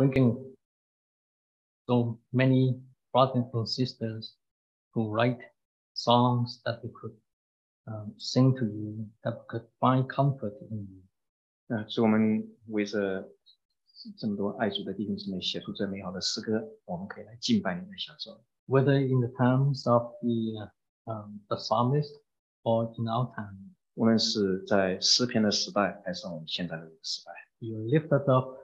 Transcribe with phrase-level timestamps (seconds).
[0.00, 0.37] bringing
[1.87, 2.79] so many
[3.11, 4.35] brothers and sisters
[4.93, 5.39] who write
[5.93, 7.15] songs that we could
[7.87, 11.01] um, sing to you, that we could find comfort in you.
[11.67, 13.29] 嗯，是我们为着
[14.17, 18.43] 这么多爱主的弟兄姊妹写出这美好的诗歌，我们可以来敬拜你，来享受。
[18.67, 20.69] Whether in the times of the uh,
[21.05, 22.11] um, the psalmist
[22.63, 28.57] or in our time, 无论是在诗篇的时代，还是我们现在的这个时代， you lifted up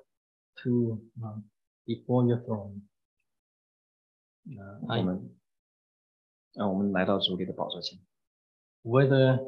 [0.62, 1.44] to um,
[1.84, 2.82] before your throne.
[4.46, 5.36] Uh, 我 I, 们，
[6.54, 7.98] 让我们来到主里的宝座前，
[8.82, 9.38] whether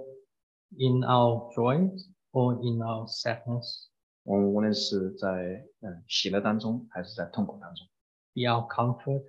[0.71, 3.89] in our joys or in our sadness,
[4.23, 7.87] 我们无论是在嗯喜乐当中，还是在痛苦当中，
[8.35, 9.25] be our comfort,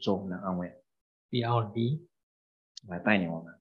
[0.00, 0.68] 做我们的安慰，
[1.30, 2.06] be our lead,
[2.86, 3.54] 来带领我们，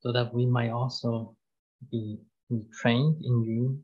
[0.00, 1.34] so that we might also
[1.90, 3.82] be, be trained in you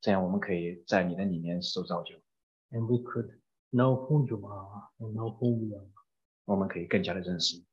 [0.00, 2.14] 这样我们可以在你的里面受造就，
[2.70, 3.30] and we could
[3.72, 5.86] know who you are and know who we are.
[6.44, 7.64] 我们可以更加的认识你。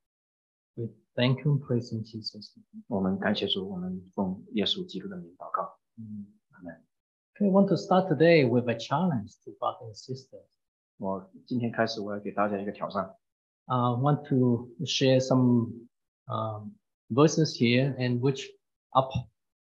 [0.75, 2.83] We thank you and praise in Jesus' name.
[2.87, 6.25] 我们感谢主，我们奉耶稣基督的名祷告， Mm.
[6.51, 6.83] 阿门。
[7.35, 10.45] Okay, I want to start today with a challenge to brothers and sisters.
[10.97, 13.15] 我今天开始，我要给大家一个挑战，
[13.65, 15.87] I want to share some
[16.27, 16.71] um,
[17.09, 18.45] verses here and which
[18.91, 19.11] up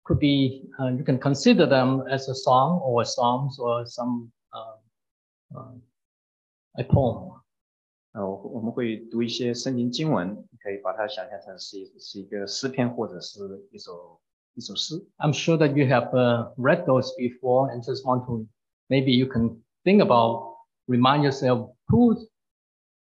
[0.09, 4.77] could be, uh, you can consider them as a song or psalms or some, uh,
[5.57, 5.73] uh,
[6.79, 7.41] a poem.
[8.13, 13.41] 呃，我我们会读一些圣经经文，你可以把它想象成是一是一个诗篇或者是
[13.73, 14.21] 一首
[14.55, 15.05] 一首诗。
[15.19, 18.47] I'm sure that you have uh, read those before and just want to,
[18.89, 20.55] maybe you can think about,
[20.87, 22.29] remind yourself who,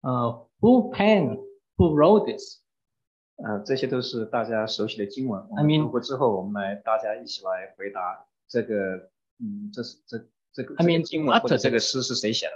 [0.04, 1.36] uh, who penned,
[1.76, 2.57] who wrote this.
[3.41, 5.41] 呃，这些都是大家熟悉的经文。
[5.49, 9.09] 我 I 们 mean- 读过之后，我们来大家一起来回答这个，
[9.39, 10.17] 嗯，这是这
[10.51, 12.51] 这个 I 这个 mean, 经文或者这个诗是谁写的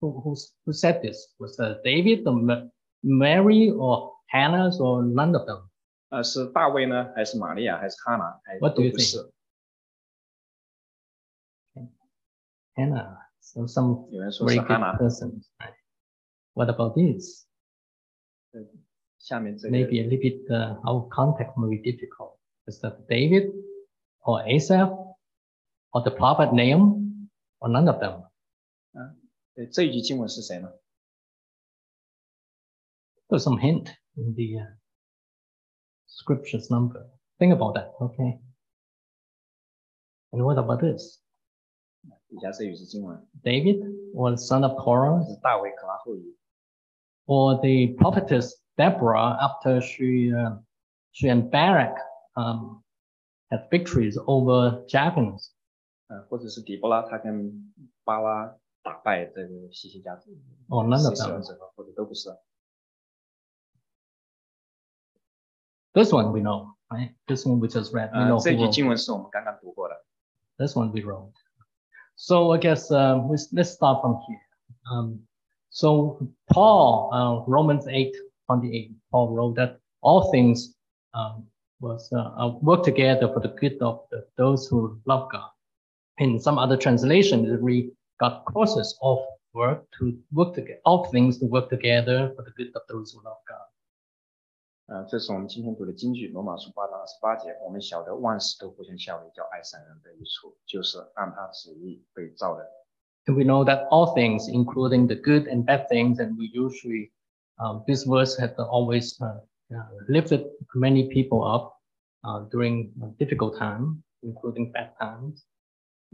[0.00, 1.32] ？Who, who, who said this?
[1.38, 2.68] Was uh, David or Ma-
[3.00, 5.68] Mary or Hannah or none of them?
[6.08, 8.98] 呃，是大卫呢，还是玛利亚，还是哈拿，还是都不?
[8.98, 9.32] 是
[12.74, 13.18] ？Hannah.
[13.40, 14.98] So some 有人说 very 是 good 哈拿。
[14.98, 15.42] person.
[16.54, 17.46] What about this?
[19.19, 22.37] 下面这个 Maybe a little bit, uh, our context may be difficult.
[22.65, 23.53] Is that David
[24.21, 24.89] or Asaph
[25.91, 27.29] or the prophet Nahum
[27.59, 28.29] or none of them?
[29.55, 30.73] 呃这一句经文是谁呢？
[33.29, 34.77] There's some hint in the uh,
[36.07, 37.09] scriptures number.
[37.37, 38.39] Think about that, okay?
[40.31, 41.19] And what about this?
[42.29, 43.79] 以下这一句是经文， David
[44.13, 46.35] or the son of Korah 是大卫可拉后裔，
[47.25, 50.57] or the prophetess Deborah after she uh,
[51.11, 51.95] she and Barak
[52.35, 52.83] um,
[53.51, 55.51] had victories over Japhans.
[56.07, 60.31] 呃，或者是底波拉，他跟巴拉打败这个西西家族，
[60.69, 61.33] or none of 西西 them.
[61.33, 62.29] 尔之后，或者都不是。
[65.93, 67.13] This one we know, right?
[67.27, 68.11] This one we just read.
[68.11, 68.71] We 呃 know，这 who 句 wrote.
[68.73, 70.03] 经文是我们刚刚读过的。
[70.57, 71.31] This one we wrote.
[72.15, 74.41] So I guess uh, we, let's start from here.
[74.91, 75.27] Um,
[75.69, 78.11] so Paul, uh, Romans 8,
[78.47, 80.75] 28, Paul wrote that all things
[81.13, 81.45] um,
[81.79, 85.49] was uh, uh, work together for the good of the, those who love God.
[86.19, 89.19] In some other translation, it read God causes of
[89.53, 93.21] work to work together, all things to work together for the good of those who
[93.23, 93.67] love God.
[94.85, 97.55] 呃，这是我们今天读的经句，罗马书八章二十八节。
[97.65, 102.69] 我们晓得万事都互相效力，叫爱神人的益处，就是按他旨意被造的。
[103.25, 107.11] And we know that all things, including the good and bad things, and we usually,
[107.57, 109.39] um, this verse has always uh,
[109.75, 111.73] uh, lifted many people up
[112.23, 115.43] uh, during a difficult time, including bad times.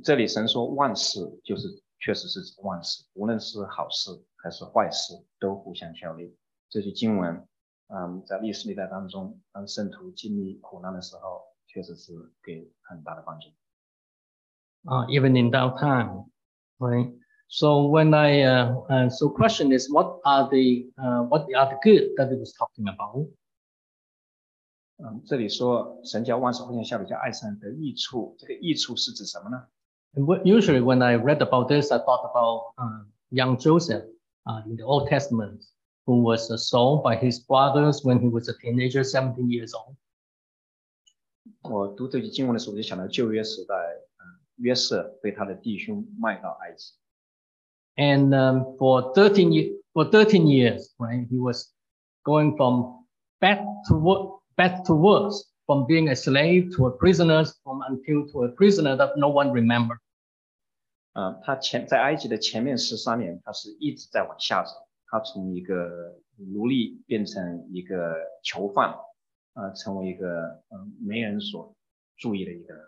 [0.04, 1.68] 这里神说万事，就是
[2.00, 6.38] 确实是指万事，无论是好事还是坏事，都互相效力。
[6.70, 7.46] 这句经文，
[7.88, 13.50] 嗯，在历史历代当中，当圣徒经历苦难的时候，确实是给很大的帮助。
[14.86, 16.30] uh, even in that time,
[16.78, 17.14] right?
[17.48, 21.80] So when I, uh, uh, so question is, what are the, uh, what are the
[21.81, 23.28] good that it was talking about?
[25.01, 28.36] 嗯，这里说神叫万事互相效力，叫爱神的益处。
[28.38, 29.66] 这个益处是指什么呢？
[30.13, 34.04] And what, usually when I read about this, I thought about uh, young Joseph
[34.46, 35.63] uh, in the Old Testament,
[36.06, 39.96] who was uh, sold by his brothers when he was a teenager, 17 years old.
[41.63, 43.74] 我读这句经文的时候，我就想到旧约时代，
[44.18, 46.94] 嗯，约瑟被他的弟兄卖到埃及。
[47.98, 51.74] And um, for 13 years, for 13 years, right, he was
[52.24, 53.06] going from
[53.42, 58.25] bad to wor- bad to worse, from being a slave to a prisoner, from until
[58.31, 60.00] to a prisoner that no one remembered.
[61.13, 64.72] 呃，他前在埃及的前面十三年，他是一直在往下走，
[65.07, 68.96] 他从一个奴隶变成一个囚犯，
[69.56, 71.75] 呃，成为一个嗯没人所
[72.16, 72.86] 注意的一个人。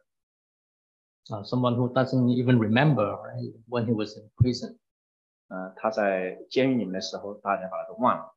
[1.30, 4.78] uh, someone who doesn't even remember right, when he was in prison.
[5.48, 8.36] 呃，他在监狱里面的时候，大家把他都忘了。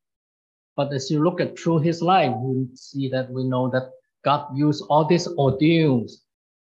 [0.74, 3.92] But as you look at through his life, you see that we know that
[4.22, 6.24] God used all these ordeals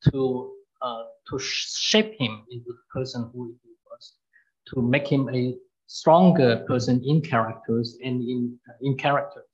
[0.10, 4.16] to uh, to shape him into the person who he was,
[4.74, 9.46] to make him a stronger person in characters and in in character.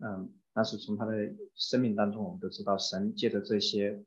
[0.00, 1.12] 嗯，但是从他的
[1.54, 4.02] 生命当中，我们都知道，神借着这些，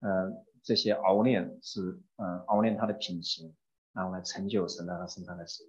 [0.00, 0.32] 呃，
[0.62, 3.52] 这些熬炼是，呃，熬炼他的品行，
[3.92, 5.64] 然后来成就神在他身上的事。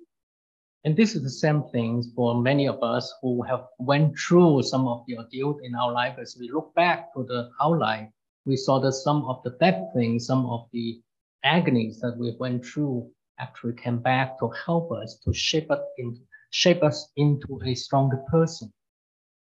[0.83, 4.87] And this is the same thing for many of us who have went through some
[4.87, 6.17] of the ordeal in our life.
[6.19, 8.09] As we look back to the our life,
[8.45, 11.01] we saw that some of the bad things, some of the
[11.43, 16.17] agonies that we went through actually came back to help us to shape us in,
[16.51, 18.71] shape us into a stronger person.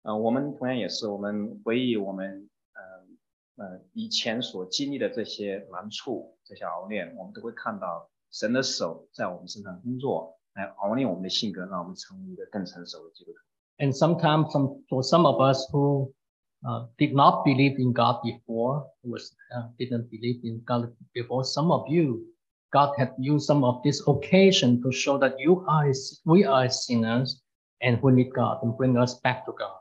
[0.04, 13.39] 呃，我们同样也是，我们回忆我们，呃，呃，以前所经历的这些难处、这些熬炼，我们都会看到 神的手在我们身上工作，来熬炼我们的性格，让我们成为一个更成熟的基督徒。
[13.79, 16.13] And sometimes some, for some of us who
[16.63, 21.71] uh, did not believe in God before, was uh, didn't believe in God before, some
[21.71, 22.27] of you,
[22.71, 25.91] God had used some of this occasion to show that you are
[26.27, 27.41] we are sinners
[27.81, 29.81] and we need God and bring us back to God.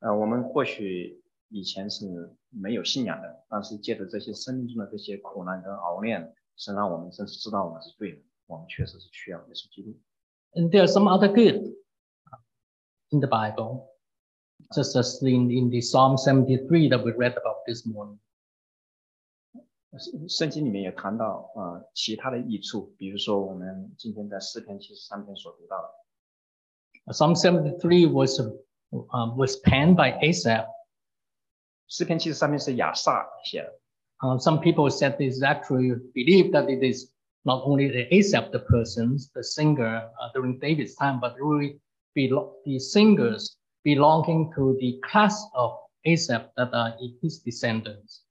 [0.00, 2.04] 呃，我们或许以前是
[2.50, 9.97] 没有信仰的，但是借着这些生命中的这些苦难跟熬炼，神让我们真是知道我们是罪人，我们确实是需要耶稣基督。
[10.53, 11.75] And there are some other good
[13.09, 13.87] in the Bible,
[14.75, 18.19] just as in, in the Psalm 73 that we read about this morning.
[19.97, 30.67] 圣圣经里面也谈到呃其他的益处，比如说我们今天在诗篇七十三篇所读到的， Psalm 73 was, uh, was penned by Asaph.
[31.87, 33.79] 诗篇七十三篇是亚萨写的，
[34.22, 37.10] uh, some people said this actually believe that it is
[37.44, 41.78] not only the Asaph, the persons, the singer uh, during David's time, but really
[42.14, 45.72] the singers belonging to the class of
[46.06, 48.22] Asaph that are his descendants.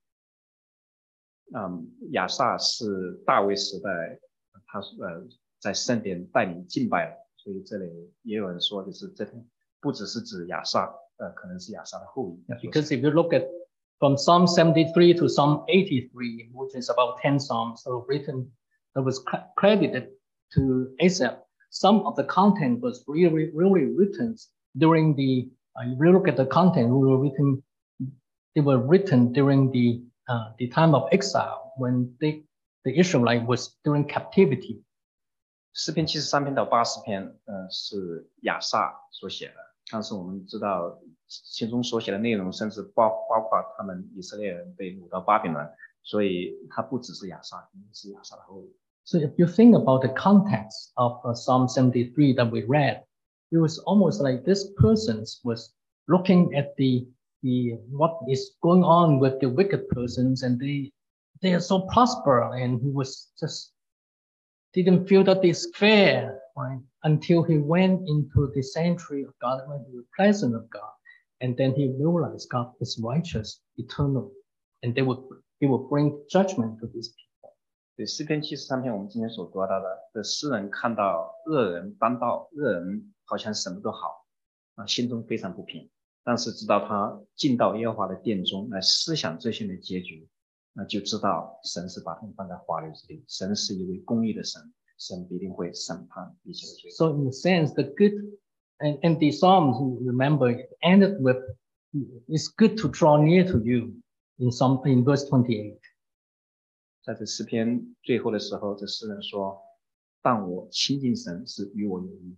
[1.54, 4.20] Um, 嗯，亚萨是大卫时代，
[4.66, 5.28] 他呃
[5.60, 7.86] 在圣殿带领敬拜了，所以这里
[8.24, 9.28] 也有人说，就是这
[9.80, 12.68] 不只是指亚萨，呃，可能是亚萨的后裔。
[12.68, 13.46] Because if you look at
[13.99, 18.51] from Psalm 73 to Psalm 83, which is about 10 Psalms that were written,
[18.95, 20.09] that was cre- credited
[20.55, 21.39] to Asaph,
[21.71, 24.37] some of the content was really, really written
[24.77, 27.63] during the, uh, if you look at the content, we were written,
[28.55, 32.43] they were written during the, uh, the time of exile when they,
[32.85, 34.83] the Israelite was during captivity.
[35.75, 39.55] 诗篇七十三篇到八十篇，呃，是亚萨所写的，
[39.93, 40.99] 但是我们知道
[41.33, 45.69] 其中所写的内容，甚至包包括他们以色列人被掳到巴比伦，
[46.03, 48.73] 所以它不只是亚萨，是亚萨的后裔。
[49.05, 53.03] So if you think about the context of uh, Psalm 73 that we read,
[53.51, 55.73] it was almost like this person was
[56.07, 57.07] looking at the,
[57.43, 60.93] the what is going on with the wicked persons and they
[61.41, 63.73] they are so prosper and he was just
[64.75, 69.87] didn't feel that it's fair right until he went into the sanctuary of God went
[69.87, 70.93] to the presence of God
[71.43, 74.33] and then he realized God is righteous eternal
[74.83, 75.19] and they would
[75.59, 77.55] he will bring judgment to these people
[77.97, 84.25] 对诗篇七十三篇，我们今天所读到的，的诗人看到恶人当道，恶人好像什么都好，
[84.77, 85.91] 啊，心中非常不平。
[86.23, 90.29] 但是直到他进到耶和华的殿中来思想这些的结局，
[90.75, 94.63] 那就知道神是把他们放在华流之地，神是一位公义的神，
[94.97, 96.91] 神必定会审判一切的罪。
[96.93, 98.39] So in a sense, the good
[98.81, 101.37] and, and the Psalms, remember, it ended with
[102.29, 103.95] it's good to draw near to you
[104.39, 105.79] in some in verse 28.
[107.03, 109.59] 在这诗篇最后的时候，这诗人说：“
[110.23, 112.37] 但我亲近神是与我有益。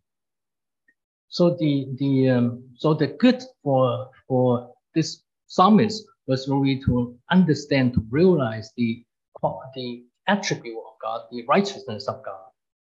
[1.28, 7.94] So the the um, so the good for for this psalmist was really to understand,
[7.94, 12.52] to realize the qua- the attribute of God, the righteousness of God,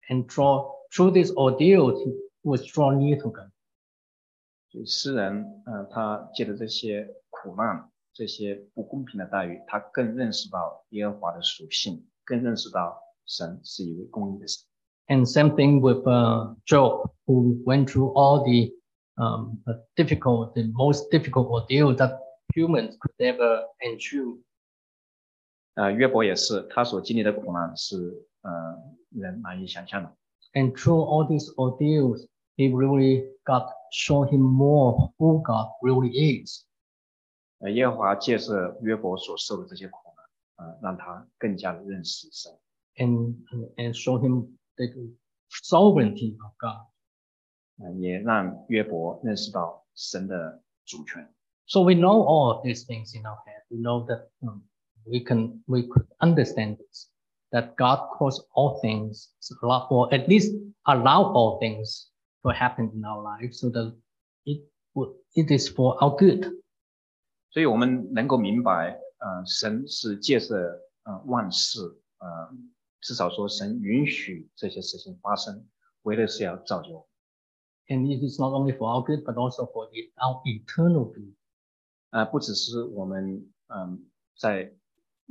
[0.09, 2.11] and draw through this ordeal, he
[2.43, 3.49] was drawn near to God.
[4.69, 14.65] 所以诗人，嗯、他借着这些苦难、这些不公平的待遇，他更认识到耶和华的属性，更认识到神是一位公义的神。
[15.07, 18.73] And same thing with uh, Job, who went through all the
[19.15, 22.19] um, uh, difficult, the most difficult ordeal that
[22.53, 24.39] humans could ever endure.
[25.75, 28.51] 呃，约伯也是，他所经历的苦难是 呃
[29.11, 30.13] 人难以想象的。
[30.53, 36.65] And through all these ordeals, he really got show him more who God really is.
[37.59, 42.53] 呃，耶和华借着约伯所受的这些苦呢，呃，让他更加的认识神，
[42.97, 43.35] and
[43.77, 44.85] and show him the
[45.49, 46.85] sovereignty of God.
[47.79, 51.27] 呃，也让约伯认识到神的主权。
[51.65, 53.63] So we know all of these things in our head.
[53.69, 54.63] We know that um,
[55.05, 57.09] we can we could understand this
[57.51, 59.29] that God caused all things,
[59.61, 60.53] allow- or at least
[60.85, 62.09] allow all things
[62.42, 63.94] to happen in our lives, so that
[64.44, 64.62] it
[64.94, 66.62] would it is for our good.
[67.50, 70.56] 所以我们能够明白，呃，神是借着
[71.04, 71.80] 呃万事，
[72.18, 72.56] 呃，
[73.00, 75.66] 至少说神允许这些事情发生，
[76.02, 77.06] 为的是要造就我们。
[77.88, 81.34] And it is not only for our good, but also for our eternal good.
[82.10, 84.06] 呃，不只是我们嗯
[84.38, 84.74] 在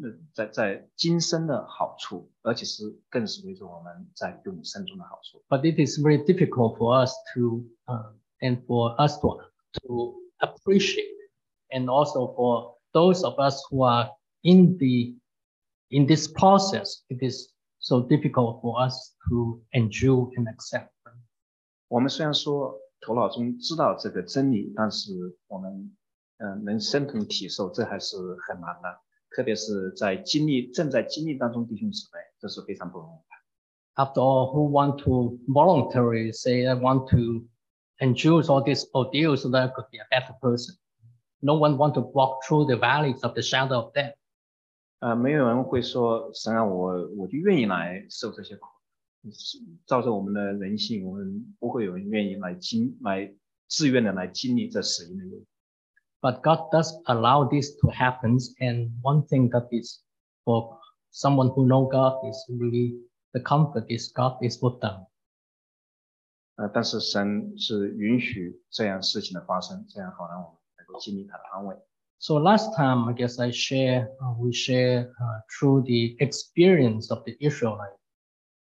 [0.02, 5.44] 呃在在今生的好处，而且是更是为着我们在永生中的好处。
[5.50, 9.40] but it is very difficult for us to uh, and for us to
[9.84, 11.12] to appreciate
[11.70, 14.10] and also for those of us who are
[14.42, 15.16] in the
[15.90, 20.90] in this process it is so difficult for us to endure and accept
[21.88, 25.12] 我们虽然说头脑中知道这个真理，但是
[25.48, 25.96] 我们
[26.38, 28.16] 嗯、呃能身同体受，这还是
[28.48, 29.02] 很难的。
[29.36, 34.04] 特别是在经历正在经历当中，弟兄姊妹，这是非常不容易的。
[34.04, 37.46] after all who want to voluntarily say i want to
[38.00, 40.76] endure all these ordeals, so that i could be a better person
[41.40, 44.16] no one want to walk through the valleys of the shadow of death
[45.00, 48.68] 呃，没有人会说神啊，我我就愿意来受这些苦。
[49.34, 53.32] 是照着我们的人性，我们不会有人愿意来经来
[53.68, 55.46] 自愿的来经历这死因的路。
[56.23, 58.39] But God does allow this to happen.
[58.61, 60.03] And one thing that is
[60.45, 60.79] for
[61.11, 62.97] someone who know God is really
[63.33, 65.07] the comfort is God is with them.
[66.57, 71.77] 呃，但是神是允许这样事情的发生，这样好让我们能够经历他的安慰。
[72.19, 77.25] So last time, I guess I share, uh, we share uh, through the experience of
[77.25, 77.99] the Israelite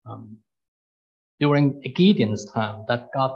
[0.06, 0.38] um,
[1.38, 3.32] during Gideon's time that God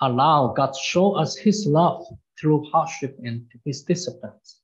[0.00, 2.06] allow, God show us his love
[2.38, 4.62] through hardship and his disciplines.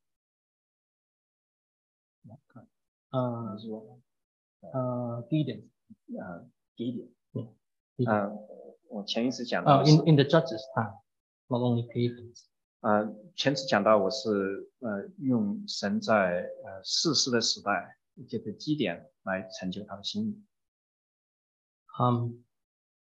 [3.10, 4.00] Uh, 是说，
[4.72, 5.68] uh, Gideon.
[6.18, 7.08] 呃，第一点，
[7.96, 8.10] Gideon.
[8.10, 8.32] 呃，
[8.88, 10.98] 我前一次讲 Uh, 到是 in, in the judges' time,
[11.46, 12.46] not only Gideon's.
[12.80, 17.96] 呃，前次讲到我是呃用神在呃世事的时代
[18.28, 20.42] 这个基点来成就他的心意。
[21.96, 22.42] Um,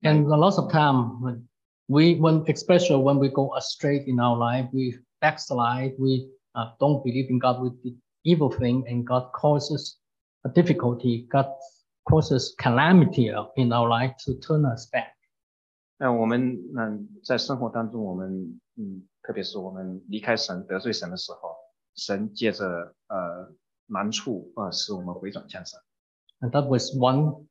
[0.02, 1.47] and a lot of time when
[1.88, 7.04] we, when especially when we go astray in our life, we backslide, we uh, don't
[7.04, 9.98] believe in God, we did evil thing, and God causes
[10.46, 11.48] a difficulty, God
[12.10, 15.16] causes calamity in our life to turn us back.
[15.98, 21.56] 那我们嗯在生活当中，我们嗯特别是我们离开神得罪神的时候，
[21.96, 22.66] 神借着
[23.08, 23.54] 呃
[23.88, 25.80] 难处呃使我们回转向神。
[26.42, 27.46] And that was one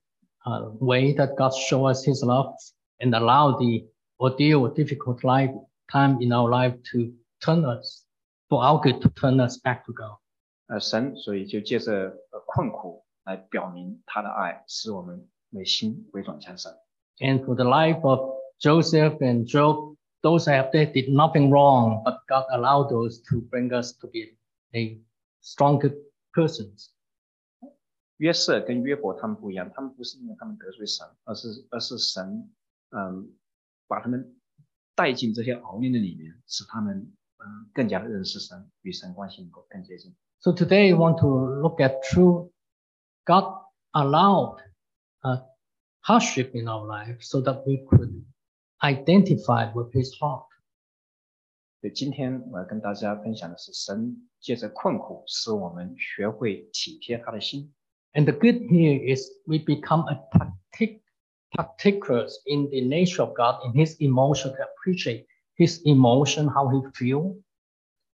[0.45, 2.55] uh, way that God showed us His love
[2.99, 3.87] and allowed the
[4.19, 5.52] ordeal or difficult life
[5.91, 8.05] time in our life to turn us
[8.49, 10.19] for our good to turn us back to God.
[10.69, 11.93] 呃，神所以就借着
[12.31, 16.73] 呃困苦来表明他的爱，使我们内心回转向神。
[17.19, 18.21] And for the life of
[18.59, 23.73] Joseph and Job, those have they did nothing wrong, but God allowed those to bring
[23.73, 24.37] us to be
[24.73, 25.00] a
[25.43, 25.93] stronger
[26.33, 26.91] persons.
[28.19, 32.50] 约瑟跟约伯他们不一样，他们不是因为他们得罪神，而是而是神
[32.91, 33.35] 嗯
[33.87, 34.37] 把他们
[34.95, 40.14] 带进这些熬炼的里面，使他们嗯更加的认识神，与神关系能够更接近。
[40.41, 42.50] So today I want to look at true
[43.25, 43.45] God
[43.93, 44.59] allowed
[45.23, 45.43] uh,
[46.00, 48.25] hardship in our life so that we could
[48.81, 50.47] identify with his heart.
[51.81, 57.73] 所以今天我要跟大家分享的是，神借着困苦，使我们学会体贴他的心。
[58.12, 61.02] And the good here is we become a partic-
[61.52, 65.26] particulars in the nature of God, in his emotion, to appreciate
[65.57, 67.43] his emotion, how he feel.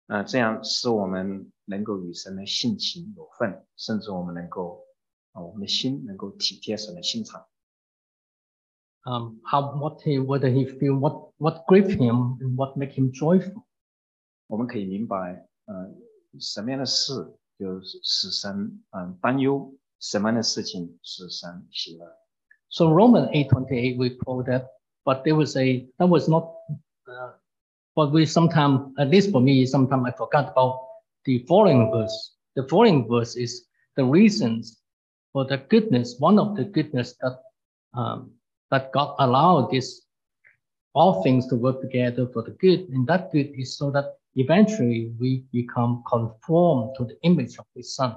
[0.08, 4.86] 呃，这样使我们能够与神的性情有份，甚至我们能够
[5.32, 7.46] 啊、我们的心能够体贴神的心肠。
[9.06, 13.12] Um, how what he whether he feel what what grieve him and what make him
[13.12, 13.64] joyful.
[14.48, 15.94] 我们可以明白，呃，
[16.40, 22.06] 什么样的事就是使神嗯、担忧，什么样的事情使神喜乐。
[22.71, 24.69] So Roman 8:28 we quote that,
[25.05, 26.55] but there was a that was not
[27.11, 27.33] uh,
[27.97, 30.87] but we sometimes at least for me sometimes I forgot about
[31.25, 32.35] the following verse.
[32.57, 34.81] The following verse is the reasons
[35.33, 37.41] for the goodness, one of the goodness that
[37.95, 38.33] um,
[38.71, 40.03] that God allowed this
[40.95, 45.13] all things to work together for the good, and that good is so that eventually
[45.19, 48.17] we become conformed to the image of His Son.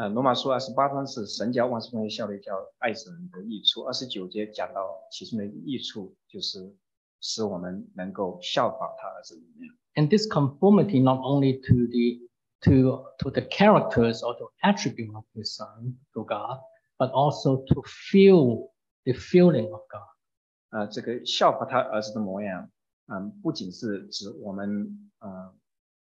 [0.00, 3.82] 呃，罗马书二十八章是神教万事奉为效力，叫爱神的益处。
[3.82, 6.74] 二十九节讲到其中的益处，就是
[7.20, 9.76] 使我们能够效法他儿子的那样。
[9.96, 12.30] And this conformity not only to the
[12.62, 16.60] to to the characters or the attribute of His Son to God,
[16.96, 18.70] but also to feel
[19.04, 20.08] the feeling of God.
[20.70, 22.70] 呃，这个效法他儿子的模样，
[23.08, 25.54] 嗯，不仅是指我们呃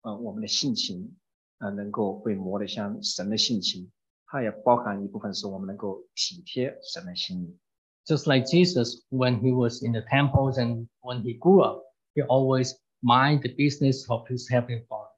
[0.01, 1.15] 呃我们的性情，
[1.58, 3.90] 呃能够被磨得像神的性情，
[4.26, 7.58] 它也包含一部分是我们能够体贴神的心意。
[8.06, 11.84] Just like Jesus, when he was in the temples and when he grew up,
[12.14, 15.10] he always mind the business of his heavenly Father.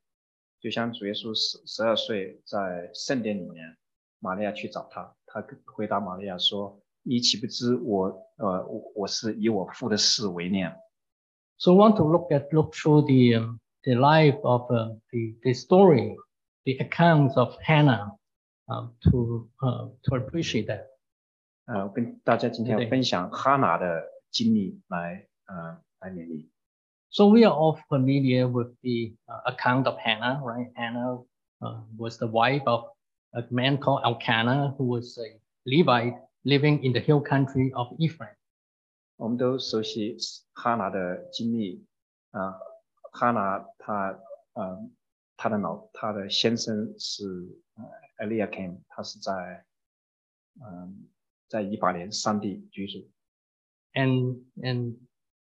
[0.61, 3.77] 就像主耶稣十十二岁在圣殿里面，
[4.21, 10.75] 玛利亚去找他，他回答玛利亚说：“你岂不知我呃我我是以我父的事为念？”
[11.59, 15.35] So I want to look at look through the um, the life of uh, the
[15.43, 16.17] the story,
[16.67, 18.17] the accounts of Hannah,
[18.69, 20.87] um, to uh, to appreciate that.
[21.67, 26.51] 呃，我跟大家今天对要分享哈拿的经历来呃来勉励。
[27.11, 30.73] So we are all familiar with the uh, account of Hannah, right?
[30.75, 31.23] Hannah
[31.61, 32.85] uh, was the wife of
[33.33, 38.35] a man called Elkanah, who was a Levite living in the hill country of Ephraim.
[39.17, 40.17] 我们都熟悉
[40.55, 41.87] 哈拿的经历，
[42.33, 42.59] 啊、
[43.13, 44.19] 哈拿她
[44.55, 44.91] 呃
[45.37, 47.25] 她的老她的先生是
[47.75, 49.65] 呃 Eliakim，他是在
[50.61, 51.09] 嗯、
[51.49, 53.11] 在以法莲山地居住。
[53.95, 54.99] And and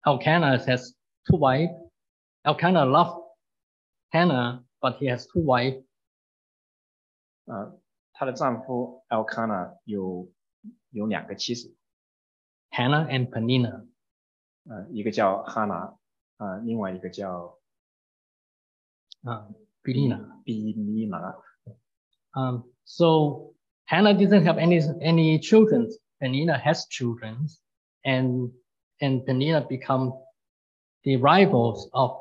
[0.03, 1.73] Elkanah has two wives.
[2.43, 3.23] Elkanah loved
[4.11, 5.83] Hannah, but he has two wives.
[7.45, 7.79] 呃，
[8.13, 10.31] 她的丈夫 Elkanah 有
[10.91, 11.75] 有两个妻子，
[12.69, 13.87] Hannah and Penina.
[14.65, 15.97] 呃，一个叫哈拿，
[16.37, 17.57] 呃，另外一个叫
[19.23, 19.53] Uh,
[19.85, 20.41] Penina.
[20.43, 21.35] 比尼拿。
[22.33, 23.53] Um, so
[23.85, 25.89] Hannah didn't have any any children.
[26.21, 27.47] Penina has children,
[28.03, 28.51] and
[28.99, 30.13] and Penina become
[31.03, 32.11] the rivals of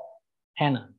[0.55, 0.93] Hannah.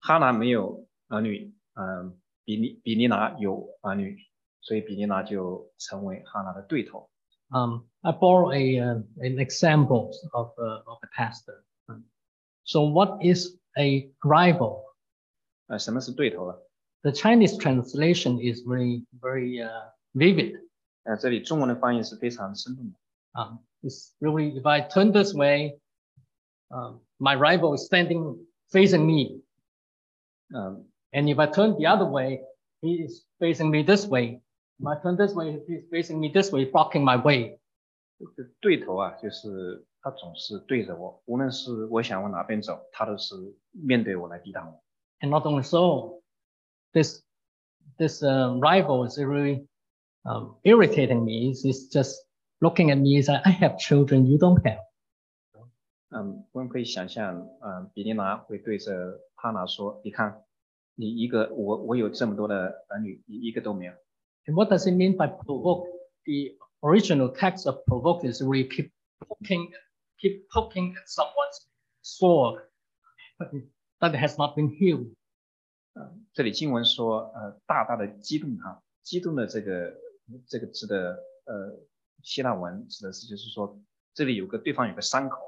[0.00, 4.18] 哈拿没有儿女，嗯、比尼比尼拿有儿女，
[4.60, 7.08] 所以比尼拿就成为哈拿的对头。
[7.50, 11.64] Um, I borrow a uh, an example of uh, of a pastor.
[11.86, 12.04] Um,
[12.64, 14.84] So what is a rival?
[15.66, 16.58] 呃，什么是对头呢？
[17.02, 20.60] The Chinese translation is very very uh, vivid.
[21.04, 22.98] 呃，这里中文的翻译是非常生动的。
[23.32, 25.80] Um, it's really if I turn this way,
[26.68, 29.42] um, my rival is standing facing me.
[30.54, 32.44] 嗯、 And if I turn the other way,
[32.80, 34.40] he is facing me this way.
[34.78, 37.58] If I turn this way, he's facing me this way, blocking my way.
[38.18, 43.34] 这个对头啊，就是他总是对着我，无论是我想往哪边走，他都是
[43.72, 44.82] 面对我来抵挡我。
[45.20, 46.22] And not only so,
[46.92, 47.22] this
[47.98, 49.66] this uh, rival is really
[50.24, 51.48] um, irritating me.
[51.48, 52.16] He's, he's just
[52.60, 53.16] looking at me.
[53.16, 54.78] He's like, I have children you don't have.
[56.14, 60.44] 嗯，我们可以想象，嗯，比利拿会对着哈拿说：“你看，
[60.94, 63.92] 你一个我我有这么多的儿女，你一个都没有。
[64.44, 65.86] And what does it mean by provoke?
[66.24, 69.72] The original text of provoke is really keep poking,
[70.18, 71.66] keep poking at someone's
[72.02, 72.60] sword
[74.00, 75.14] that has not been healed.
[75.94, 79.94] 嗯，这里经文说，呃，大大的激动他，激动的这个
[80.46, 81.78] 这个字的呃
[82.22, 83.78] 希腊文指的是就是说，
[84.14, 85.38] 这里有个对方有个伤口，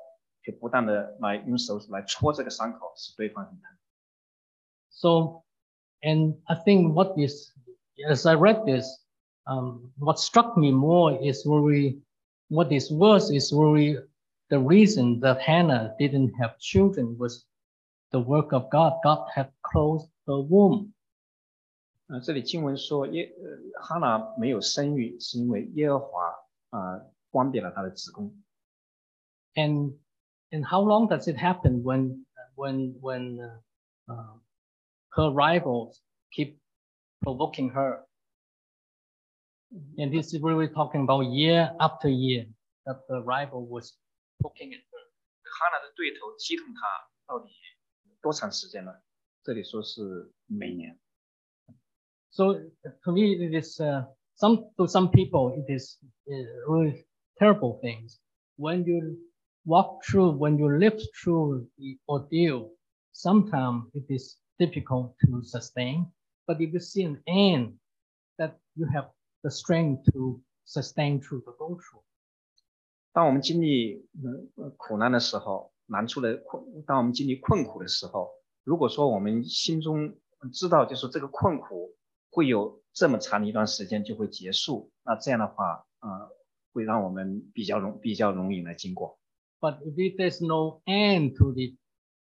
[0.42, 3.70] 就不断的来用手来戳这个伤口，使对方很疼。
[4.90, 5.42] So,
[6.02, 7.50] and I think what is,
[8.08, 8.86] as I read this,
[9.46, 12.02] um, what struck me more is really,
[12.48, 13.96] what is worse is really
[14.50, 17.44] the reason that Hannah didn't have children was
[18.10, 18.94] the work of God.
[19.02, 20.92] God had closed her womb.
[22.06, 26.30] 呃，这里经文说耶呃哈拿没有生育，是因为耶和华
[26.70, 28.36] 啊、呃关闭了他的子宫。
[29.54, 29.98] And
[30.50, 33.60] and how long does it happen when when when uh,
[34.12, 34.38] uh,
[35.10, 36.00] her rivals
[36.30, 36.58] keep
[37.20, 38.06] provoking her?
[39.98, 42.46] And this is really talking about year after year
[42.84, 43.96] that the rival was
[44.42, 45.00] poking at her.
[45.42, 47.50] 哈拿的对头击痛他到底
[48.22, 48.92] 多长时间呢？
[49.42, 50.98] 这里说是每年。
[52.30, 57.04] So to me, it is uh, some to some people it is uh, really
[57.38, 58.18] terrible things.
[58.56, 59.18] When you
[59.64, 62.70] walk through, when you live through the ordeal,
[63.12, 66.06] sometimes it is difficult to sustain.
[66.46, 67.78] But if you see an end
[68.38, 69.10] that you have
[69.42, 72.02] the strength to sustain through the go through.
[73.12, 78.30] 当我们经历呃呃苦难的时候， 难处的困，当我们经历困苦的时候，
[78.64, 80.14] 如果说我们心中
[80.52, 81.94] 知道，就是这个困苦
[82.30, 86.30] 会有这么长的一段时间就会结束，那这样的话，呃，
[86.72, 89.18] 会让我们比较容比较容易来经过。
[89.60, 91.76] But if there's no end to the,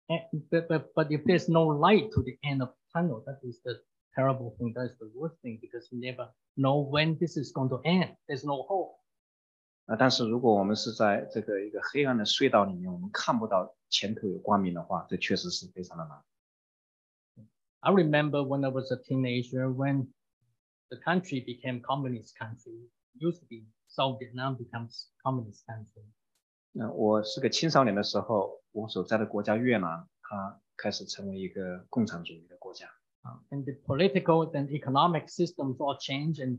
[0.08, 3.39] eh, but, but, but if there's no light to the end of the tunnel, that
[3.43, 3.84] is the
[4.15, 4.73] terrible thing.
[4.73, 8.15] That's the worst thing because you never know when this is going to end.
[8.28, 8.95] There's no hope.
[9.87, 16.23] 啊，但是如果我们是在这个一个黑暗的隧道里面，我们看不到前头有光明的话，这确实是非常的难。
[17.81, 20.07] I remember when I was a teenager when
[20.88, 22.90] the country became communist country.
[23.14, 26.05] It used to be South Vietnam becomes communist country.
[26.71, 32.88] 那我是个青少年的时候，我所在的国家越南，它开始成为一个共产主义的国家。
[33.25, 36.59] Uh, and the political and economic systems all change and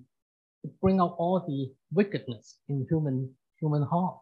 [0.63, 4.21] it bring out all the wickedness in human human heart.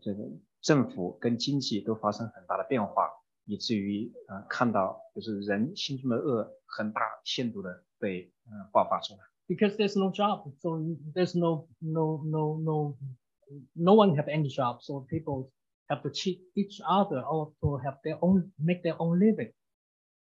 [0.00, 0.24] 这个
[0.60, 3.10] 政府跟经济都发生很大的变化，
[3.44, 9.20] 以至于呃看到就是人心中的恶很大限度的被呃爆发出来。
[9.48, 10.80] Because there's no job, so
[11.14, 12.96] there's no no no no
[13.74, 15.52] no one have any job, so people
[15.86, 19.52] have to cheat each other or to have their own make their own living.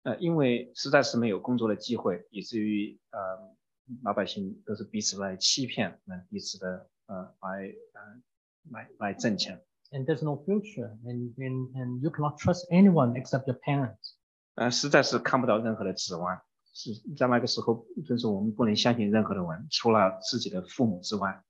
[0.02, 3.56] 呃，因为实在是没有工作的机会，以至于呃
[4.03, 8.23] 老百姓都是彼此来欺骗，来彼此的呃来呃
[8.71, 9.65] 来来挣钱。
[9.91, 14.15] And there's no future, and, and and you cannot trust anyone except your parents.
[14.55, 16.41] 呃，实在是看不到任何的指望。
[16.75, 21.43] 是在那个时候，就是我们不能相信任何的人，除了自己的父母之外。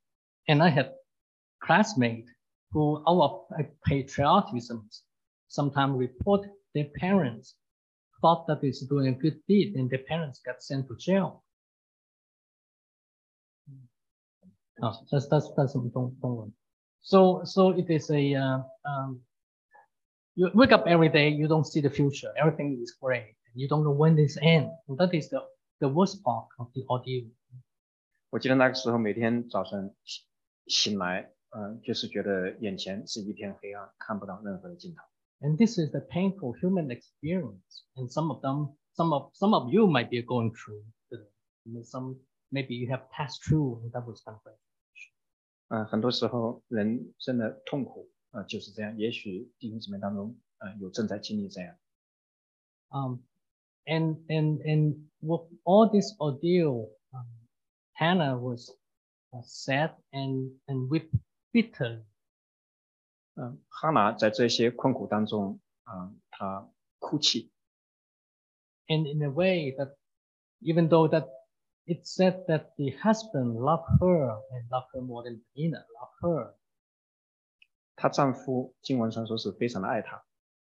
[0.46, 0.94] And I had
[1.61, 2.29] classmates
[2.70, 4.88] who, out of uh, patriotism,
[5.51, 7.55] sometimes report their parents
[8.22, 11.42] thought that it's doing a good deed, and their parents got sent to jail.
[14.81, 16.51] Oh, that's that's that's don't don't worry.
[17.01, 19.21] So so it is a uh, um.
[20.36, 22.33] You wake up every day, you don't see the future.
[22.36, 23.36] Everything is gray.
[23.53, 24.71] You don't know when this ends.
[24.88, 25.41] And that is the
[25.79, 27.29] the worst part of the ordeal.
[28.31, 30.23] 我记得那个时候每天早晨醒
[30.65, 35.03] 醒来，嗯、就是觉得眼前是一片黑暗，看不到任何的尽头。
[35.41, 37.83] And this is the painful human experience.
[37.95, 40.83] And some of them, some of some of you might be going through.
[41.12, 41.27] the-
[41.83, 42.17] Some
[42.51, 44.36] maybe you have passed through and that was kind
[45.69, 48.95] of like 嗯、很多时候人真的痛苦，呃，就是这样。
[48.97, 51.75] 也许弟兄姊妹当中，呃，有正在经历这样。
[52.89, 53.23] Um,
[53.86, 57.25] and and and with all this ordeal, um,
[57.93, 58.69] Hannah was
[59.31, 61.09] uh, sad and and wept
[61.51, 62.03] bitterly.
[63.36, 67.51] 嗯、哈拿在这些困苦当中，嗯、她哭泣，
[68.88, 69.95] And in a way that,
[70.62, 71.27] even though that
[71.88, 76.55] it said that the husband loved her and loved her more than Penina loved her,
[77.95, 80.23] 她丈夫经文上说是非常的爱她，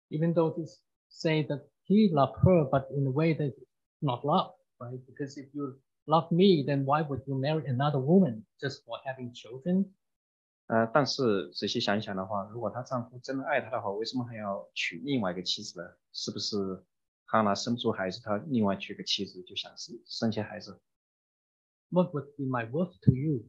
[0.08, 3.66] even though this say that he loved her, but in a way that it's
[4.00, 4.98] not love, right?
[5.06, 9.32] Because if you love me, then why would you marry another woman just for having
[9.34, 9.92] children?
[10.66, 15.86] 呃，但是仔细想一想的话，如果她丈夫真的爱她的话，为什么还要娶另外一个妻子呢？
[16.12, 16.82] 是不是
[17.26, 20.80] 哈拿生不出孩子，她另外娶个妻子就想生生些孩子？
[21.90, 23.44] What would be my worth to you?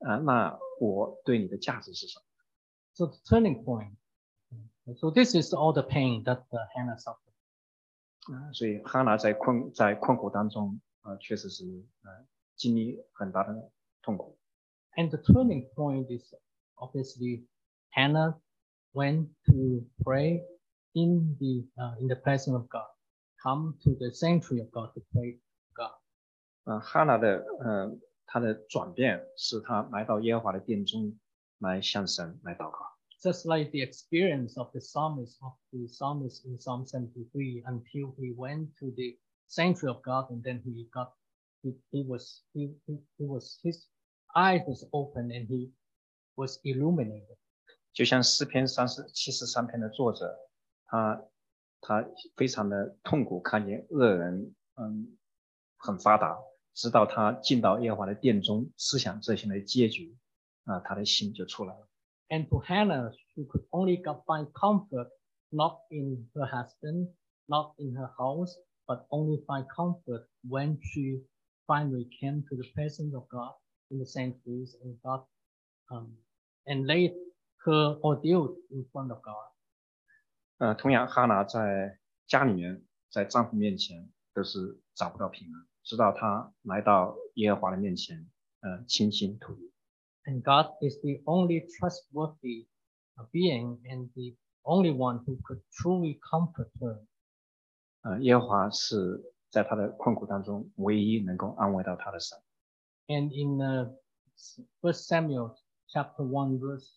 [0.00, 2.24] 啊、那我对你的价值是什么？
[2.94, 3.96] So the turning point.
[4.98, 7.32] So this is all the pain that uh, Hannah suffered.
[8.32, 11.64] 啊、所以哈拿在困在困苦当中，呃，确实是
[12.02, 13.70] 呃经历很大的
[14.02, 14.36] 痛苦。
[14.96, 16.34] And the turning point is
[16.74, 17.46] obviously
[17.90, 18.40] Hannah
[18.92, 20.42] went to pray
[20.94, 22.88] in the uh, in the presence of God,
[23.42, 25.45] come to the sanctuary of God to pray to God.
[26.67, 31.17] 呃，哈拿的呃她的转变是她来到耶和华的殿中
[31.59, 32.79] 来向神来祷告。
[33.23, 38.75] Just like the experience of the psalmist of the psalmist in Psalm 73 until he went
[38.79, 41.13] to the sanctuary of God and then he got
[41.63, 43.87] he, he was he, he, he was his
[44.35, 45.71] eyes was open and he
[46.35, 47.37] was illuminated.
[47.93, 50.37] 就像诗篇三十七十三篇的作者，
[50.85, 51.23] 他
[51.79, 55.17] 他非常的痛苦，看见恶人嗯
[55.77, 56.37] 很发达，
[56.77, 60.15] 直到他进到耶和华的殿中，思想这些的结局，
[60.65, 61.89] 啊，他的心就出来了。
[62.29, 65.09] And to Hannah, she could only find comfort
[65.49, 67.09] not in her husband,
[67.47, 68.53] not in her house,
[68.85, 71.25] but only find comfort when she
[71.65, 73.55] finally came to the presence of God
[73.89, 75.25] in the sanctuaries and God
[75.89, 76.15] um,
[76.67, 77.13] and laid
[77.65, 79.49] her ordeal in front of God.
[80.59, 89.72] 呃，同样，哈拿在家里面，在丈夫面前都是找不到平安，直到他来到耶和华的面前，呃，倾心吐意。
[90.24, 92.66] And God is the only trustworthy
[93.16, 97.04] uh, being and the only one who could truly comfort her.
[98.02, 102.38] 呃，耶和华是在他的困苦当中唯一能够安慰到他的神。
[103.08, 103.92] And in uh,
[104.80, 105.56] First Samuel
[105.88, 106.88] chapter one verse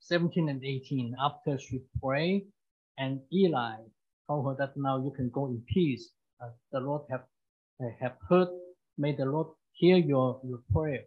[0.00, 2.50] seventeen and eighteen, after she prayed,
[2.96, 3.84] and Eli
[4.26, 6.10] told her that now you can go in peace.
[6.38, 7.24] Uh, the Lord have
[7.79, 8.49] uh, have heard.
[8.97, 11.05] May the Lord hear your your prayer.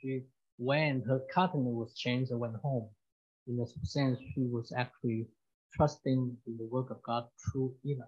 [0.00, 0.24] She
[0.58, 1.06] went.
[1.06, 2.88] Her countenance was changed and went home.
[3.46, 5.26] In a sense, she was actually
[5.74, 8.06] trusting in the work of God through Eli.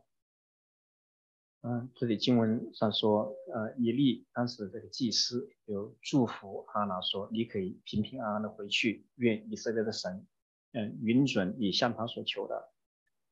[1.66, 10.26] 嗯，这里经文上说，呃，以利当时的这个祭司有祝福哈拿说，你可以平平安安的回去，愿以色列的神，
[10.72, 12.70] 嗯、允准你向他所求的。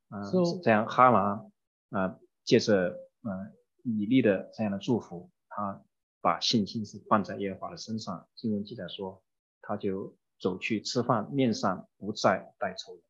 [0.09, 0.23] 嗯、
[0.63, 1.45] 这样哈拿，
[1.91, 3.51] 呃，借着呃
[3.83, 5.83] 以利的这样的祝福，他
[6.21, 8.27] 把信心是放在耶和华的身上。
[8.35, 9.21] 经文记载说，
[9.61, 13.01] 他就走去吃饭，面上不再带愁容。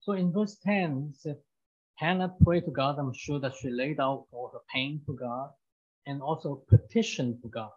[0.00, 1.42] So in verse 10, it said,
[1.94, 2.98] Hannah prayed to God.
[2.98, 5.52] I'm sure that she laid out all her pain to God
[6.04, 7.72] and also petitioned to God.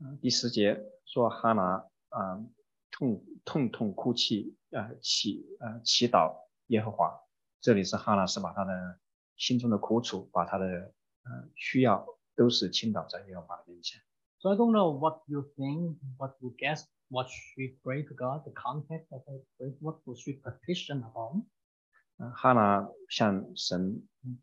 [0.00, 2.46] 嗯，第十节说哈拿啊、呃
[2.90, 6.34] 痛痛痛哭泣，呃祈呃祈祷
[6.66, 7.18] 耶和华。
[7.60, 9.00] 这里是哈拿是把他的
[9.38, 14.02] 心中的苦楚，把他的呃需要都是倾倒在耶和华的面前。
[14.40, 18.52] So I don't know what you think, what you guess, what she prayed to God, the
[18.52, 21.44] context of her prayer, what was she petition about?
[22.18, 24.38] 嗯、哈拿向神嗯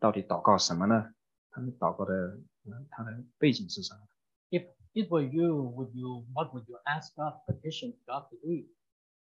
[0.00, 1.14] 到底祷告什么呢？
[1.50, 2.14] 他们祷告的
[2.64, 4.00] 嗯他的背景是什么
[4.50, 8.68] ？If it were you, would you what would you ask God, petition God to do?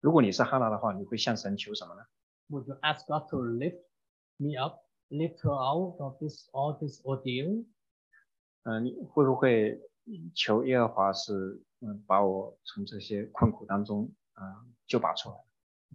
[0.01, 2.01] 如果你是哈拿的话，你会向神求什么呢
[2.49, 3.81] ？Would you ask God to lift
[4.37, 4.84] me up,
[5.17, 7.65] lift her out of this all this ordeal?
[8.63, 9.79] 嗯、你会不会
[10.33, 15.35] 求耶和华是嗯把我从这些困苦当中啊、救拔出来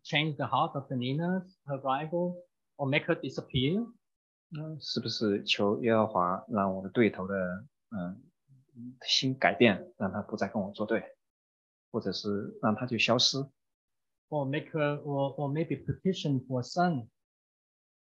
[0.03, 2.45] ？change the heart of the Nina, her rival,
[2.77, 3.93] or make her disappear?
[4.53, 8.23] 嗯，是不是求耶和华让我的对头的嗯
[9.03, 11.05] 心改变，让他不再跟我作对，
[11.91, 13.39] 或者是让他就消失
[14.29, 17.09] ？Or make her, or, or maybe petition for a son?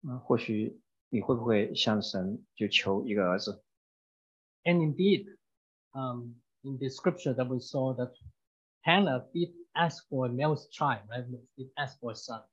[0.01, 0.81] 嗯，或许
[1.12, 3.62] 你会不会向神就求一个儿子？
[4.64, 5.26] And indeed,
[5.92, 8.12] um, in the scripture that we saw that
[8.82, 11.24] Hannah did ask for a male child, right?
[11.56, 12.44] Did ask for a son.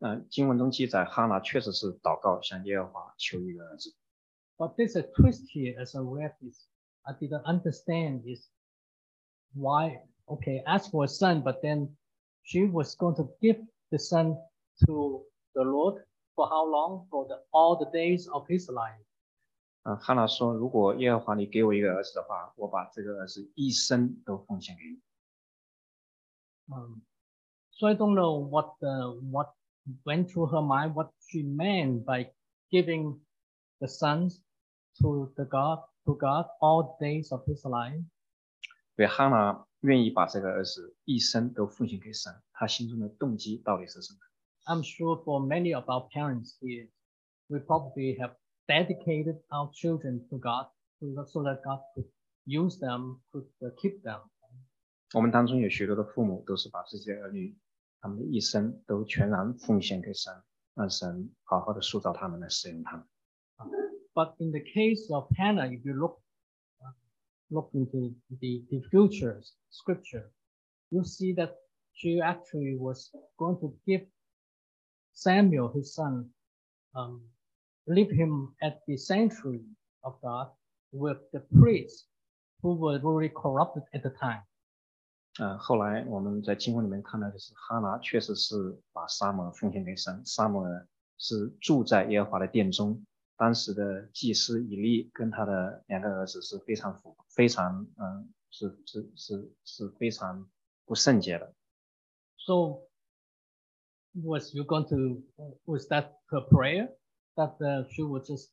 [0.00, 3.94] 嗯，经文中记载，哈拿确实是祷告向耶和华求一个儿子。
[4.56, 6.66] But there's a twist here as I read this.
[7.02, 8.48] I didn't understand is
[9.54, 11.96] why, okay, ask for a son, but then
[12.44, 14.36] she was going to give the son
[14.86, 16.04] to the Lord
[16.36, 17.06] for how long?
[17.10, 19.04] For the, all the days of his life.
[19.84, 25.00] 嗯，哈拿说，如果耶和华你给我一个儿子的话，我把这个儿子一生都奉献给你。
[26.68, 27.00] Um,
[27.72, 29.54] so I don't know what the, what
[30.04, 32.30] went through her mind, what she meant by
[32.70, 33.18] giving
[33.80, 34.40] the sons
[35.00, 38.04] to the God, to God all days of his life.
[38.94, 44.20] 所以哈拿愿意把这个儿子一生都奉献给神，他心中的动机到底是什么？
[44.66, 46.88] I'm sure for many of our parents here,
[47.48, 48.36] we probably have
[48.68, 50.66] dedicated our children to God
[51.00, 52.06] so that, so that God could
[52.46, 54.20] use them, could uh, keep them.
[55.14, 57.54] 我们当中有许多的父母都是把自己的儿女，
[58.00, 60.32] 他们的一生都全然奉献给神，
[60.74, 63.06] 让神好好的塑造他们，来使用他们。
[64.14, 66.20] But in the case of Hannah, if you look
[66.80, 66.92] uh,
[67.50, 69.40] look into the, the future
[69.70, 70.30] scripture,
[70.90, 71.56] you see that
[71.94, 74.06] she actually was going to give
[75.16, 76.30] Samuel, his son,
[76.94, 77.20] um,
[77.86, 79.64] leave him at the sanctuary
[80.02, 80.50] of God
[80.90, 82.06] with the priests
[82.62, 84.42] who were very corrupted at the time.
[85.38, 90.86] 呃，后来我们在经文里面看到的是，哈拿确实是把撒母耳奉献给神，撒母耳
[91.18, 93.04] 是住在耶和华的殿中。
[93.36, 100.48] 当时的祭司以利跟他的两个儿子是非常腐、非常嗯、是是是是非常
[100.84, 101.52] 不圣洁的。
[102.36, 102.82] So
[104.16, 105.22] was you going to,
[105.66, 106.88] was that her prayer
[107.36, 108.50] that uh, she would just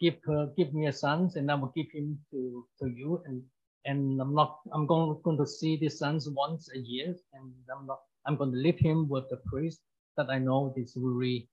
[0.00, 3.42] give her, give me a son and I will give him to, to you and,
[3.84, 7.86] and I'm not, I'm going, going to see the sons once a year and I'm
[7.86, 9.80] not, I'm going to leave him with the priest
[10.16, 11.48] that I know is really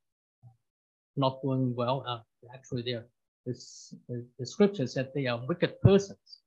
[1.16, 2.04] not doing well.
[2.08, 2.20] Uh,
[2.54, 3.06] actually, they're,
[3.46, 6.44] this, the, the scripture said they are wicked persons.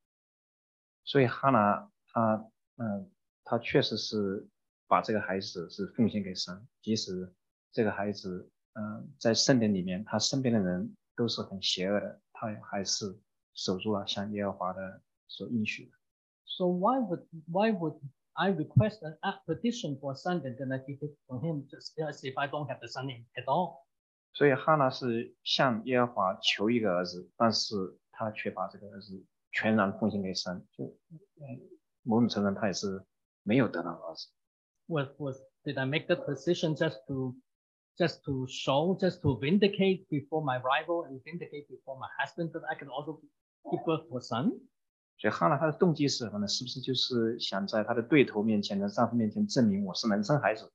[1.04, 3.10] 所以哈拿他嗯，
[3.44, 4.46] 他确实是
[4.87, 7.33] 把这个孩子是奉献给神，即使
[7.71, 13.19] 这个孩子嗯在圣殿里面，他身边的人都是很邪恶的，他还是
[13.53, 15.91] 守住了向耶和华的所应许的。
[16.45, 17.99] So why would why would
[18.33, 21.67] I request an a petition for a son and then I give it for him
[21.67, 23.85] just as if I don't have the son at all?
[24.33, 27.75] 所以哈拿是向耶和华求一个儿子，但是
[28.11, 31.47] 他却把这个儿子全然奉献给神，就呃
[32.03, 33.03] 某种程度上他也是
[33.43, 34.27] 没有得到儿子。
[34.88, 37.34] Was was did I make that decision just to
[37.98, 42.62] just to show, just to vindicate before my rival and vindicate before my husband that
[42.70, 43.20] I can also
[43.70, 44.60] give birth to a son?
[45.18, 46.48] 所以哈拿他的动机是什么呢？
[46.48, 50.70] 是不是就是想在他的对头面前、在丈夫面前证明我是能生孩子？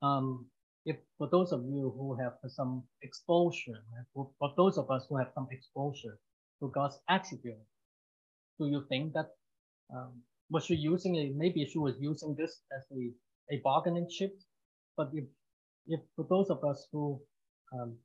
[0.00, 0.44] um,
[0.84, 5.06] if for those of you who have some exposure, right, for, for those of us
[5.08, 6.18] who have some exposure
[6.60, 7.64] to God's attribute,
[8.58, 9.30] do you think that
[9.88, 11.34] um, was she using it?
[11.36, 13.12] Maybe she was using this as a,
[13.54, 14.32] a bargaining chip.
[14.96, 15.24] But if
[15.86, 17.20] if for those of us who
[17.72, 17.98] um,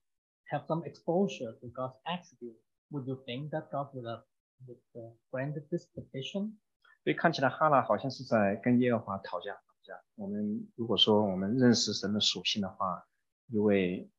[0.51, 2.58] have some exposure to God's attribute,
[2.91, 4.23] would you think that God would have
[4.67, 6.58] would, uh, granted this petition?
[7.03, 9.93] 所以看起来哈拿好像是在跟耶和华讨价还价。
[10.15, 13.05] 我们如果说我们认识神的属性的话，
[13.47, 14.10] 一位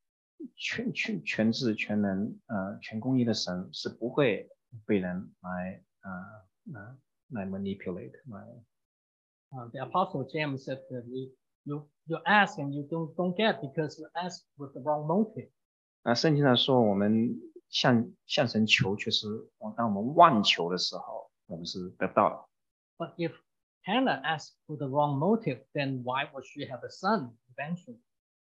[0.57, 4.49] 全全全智全能呃全公义的神是不会
[4.87, 6.11] 被人来呃
[6.73, 6.97] 来
[7.31, 8.65] 来 manipulate 来
[9.53, 11.29] Uh, the apostle James said that you,
[11.65, 15.51] you, you ask and you don't, don't get because you ask with the wrong motive.
[16.05, 17.37] 那圣经上说，我们
[17.69, 19.27] 向向神求，却是
[19.77, 22.49] 当我们妄求的时候，我们是得不到的。
[22.97, 23.33] But if
[23.85, 27.99] Hannah asked for the wrong motive, then why would she have a son eventually?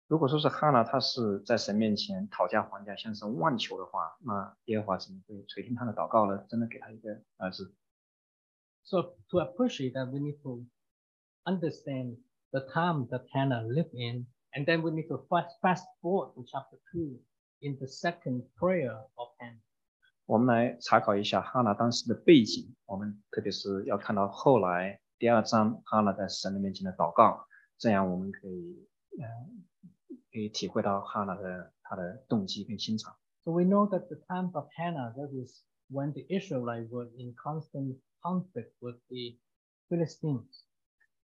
[0.09, 6.44] 如果说是哈拿，他是在神面前讨价还价，向神妄求的话，那耶和华怎么会垂听他的祷告呢？
[6.50, 7.74] 真的给他一个儿子？
[8.87, 10.64] So to appreciate that, we need to
[11.44, 12.16] understand
[12.52, 16.44] the time that Hannah lived in, and then we need to fast, fast forward to
[16.50, 17.18] chapter two
[17.61, 19.61] in the second prayer of Hannah.
[20.26, 27.46] 我们来查考一下哈拿当时的背景，我们特别是要看到后来第二章哈拿在神的面前的祷告，
[27.78, 29.26] 这样我们可以呃
[30.33, 33.14] 可以体会到哈拿的他的动机跟心肠。
[33.44, 37.35] So we know that the time of Hannah, that is when the Israelites were in
[37.35, 39.38] constant conflict with the
[39.88, 40.64] Philistines.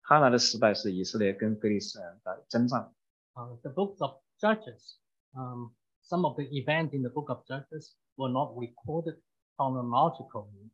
[0.02, 2.94] 哈拿的时代是以色列跟非利士人的征战。
[3.34, 4.96] Uh, the books of Judges,
[5.32, 9.20] um, some of the events in the book of Judges were not recorded
[9.56, 10.70] chronologically,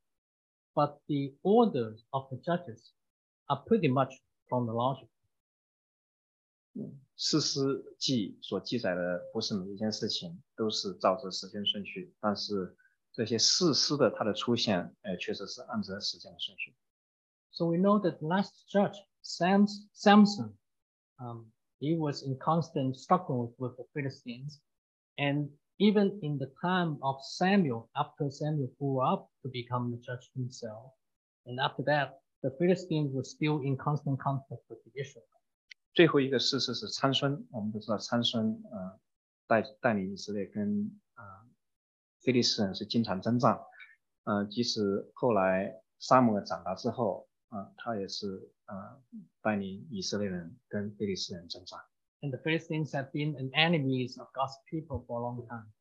[0.74, 2.92] but the orders of the judges
[3.46, 4.11] are pretty much
[4.48, 5.09] chronological.
[7.16, 7.61] 四诗
[7.98, 12.76] 记所记载的不是每一件事情都是照着时间顺序，但是
[13.15, 16.75] 这些事实的它的出现，呃，确实是按照时间的顺序。
[17.51, 20.51] So we know that last judge, Sams, Samson,
[21.17, 24.60] um, he was in constant struggle with the Philistines.
[25.15, 30.30] And even in the time of Samuel, after Samuel grew up to become the judge
[30.36, 30.91] himself,
[31.45, 35.32] and after that, the Philistines were still in constant conflict with the Israelites.
[35.93, 38.99] 最后一个事实是参孙，我们都知道参孙呃
[39.47, 40.91] 带带领以色列跟
[42.24, 43.61] 啊、呃、非利士人是经常征战，
[44.24, 49.03] 呃，即使后来沙漠长大之后，啊、他也是呃
[49.42, 51.81] 带领以色列人跟非利士人征战，
[52.20, 55.72] And the Philistines have been an enemies of God's people for a long time.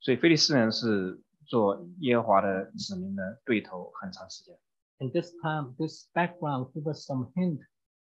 [0.00, 4.58] 所以非利士人是做耶和华的子民的对头很长时间。
[4.98, 7.60] And this time, this background gives us some hint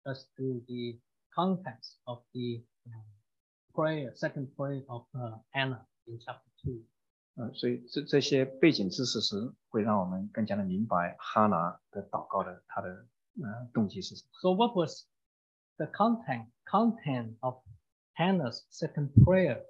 [0.05, 1.01] as to the
[1.35, 3.05] context of the um,
[3.75, 6.85] prayer, second prayer of uh, Hannah in chapter two.
[7.36, 12.90] 嗯，所以这这些背景知识是会让我们更加的明白哈拿的祷告的他的
[13.42, 14.30] 呃动机是什么。
[14.42, 15.06] So what was
[15.78, 17.64] the content, content of
[18.16, 19.64] Hannah's second prayer?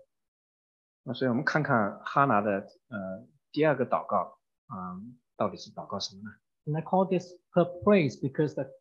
[1.03, 4.39] 那所以我们看看哈拿的呃第二个祷告，
[4.73, 8.71] 嗯，到底是祷告什么呢？And I call this her praise because the,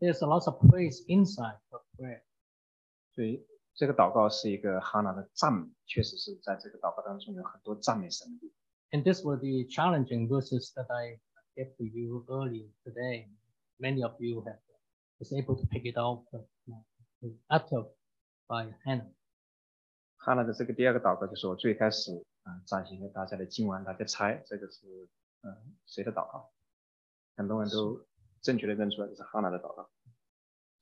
[0.00, 2.22] there's a lot of praise inside her prayer.
[3.14, 8.56] 所以这个祷告是一个哈拿的赞美，确实是在这个祷告当中有很多赞美神的地方。
[8.90, 11.20] And these were the challenging verses that I
[11.56, 13.28] gave to you earlier today.
[13.78, 14.58] Many of you have
[15.18, 17.88] was able to pick it out uh, uttered
[18.46, 19.12] by Hannah.
[20.18, 22.12] 哈拿的这个第二个祷告就是我最开始
[22.42, 25.08] 啊、呃展现给大家的经文，大家猜这个是
[25.40, 25.56] 嗯、呃
[25.86, 26.50] 谁的祷告？
[27.34, 28.04] 很多人都
[28.42, 29.88] 正确的认出来这是哈拿的祷告。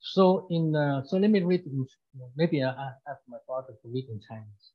[0.03, 1.63] So in the, so let me read.
[1.65, 1.85] In,
[2.35, 2.73] maybe I
[3.05, 4.73] ask my father to read in Chinese.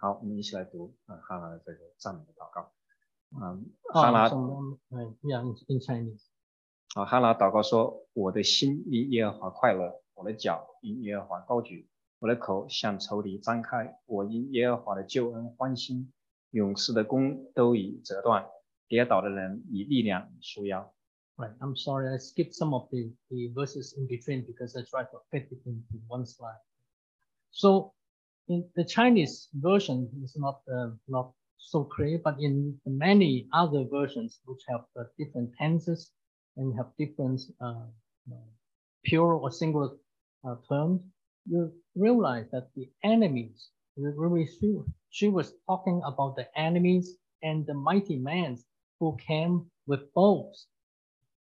[0.00, 2.72] 好，我们一起来读哈拉的这个赞美的祷告。
[3.30, 6.22] 嗯，Oh, 哈拿 so, um, uh, yeah, in, in Chinese.
[6.94, 11.88] 啊，哈拉祷告说：“我的心因耶和华快乐，我的脚因耶和华高举，
[12.18, 16.12] 我的口向仇敌张开，我因耶和华的救恩欢心，
[16.50, 18.46] 勇士的弓都已折断，
[18.86, 20.92] 跌倒的人以力量束腰。
[21.38, 21.50] Right.
[21.60, 25.18] I'm sorry, I skipped some of the, the verses in between because I tried to
[25.30, 26.60] fit it into one slide.
[27.52, 27.92] So
[28.48, 34.40] in the Chinese version is not uh, not so clear, but in many other versions
[34.46, 36.12] which have uh, different tenses
[36.56, 37.86] and have different uh,
[39.04, 39.90] pure or singular
[40.44, 41.00] uh, terms,
[41.46, 44.76] you realize that the enemies, really she,
[45.10, 48.58] she was talking about the enemies and the mighty men
[48.98, 50.66] who came with bows.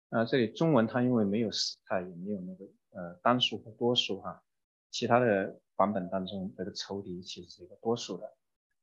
[0.09, 4.43] 啊，这里中文它因为没有时态，也没有那个呃单数和多数哈，
[4.91, 8.33] 其他的版本当中这个仇敌其实是一个多数的，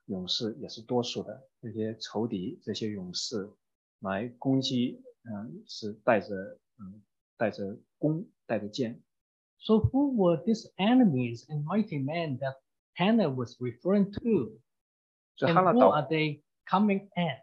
[0.07, 1.49] 勇士也是多数的。
[1.61, 3.51] 这些仇敌这些勇士
[4.01, 6.35] 来攻击，嗯、是带着
[6.79, 7.03] 嗯
[7.37, 9.01] 带着弓带着剑。
[9.59, 12.57] So who were these enemies and mighty men that
[12.95, 14.59] Hannah was referring to?
[15.39, 17.43] And who 祷 are they coming at?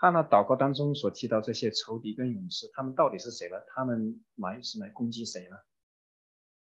[0.00, 3.56] 他呢祷告当中所提到这些仇敌跟勇士，他们到底是谁呢？
[3.74, 5.56] 他们来是来攻击谁呢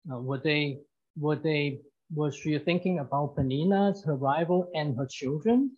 [0.07, 0.83] ？Uh, were they
[1.15, 5.77] were they was she thinking about Peninnah's her rival and her children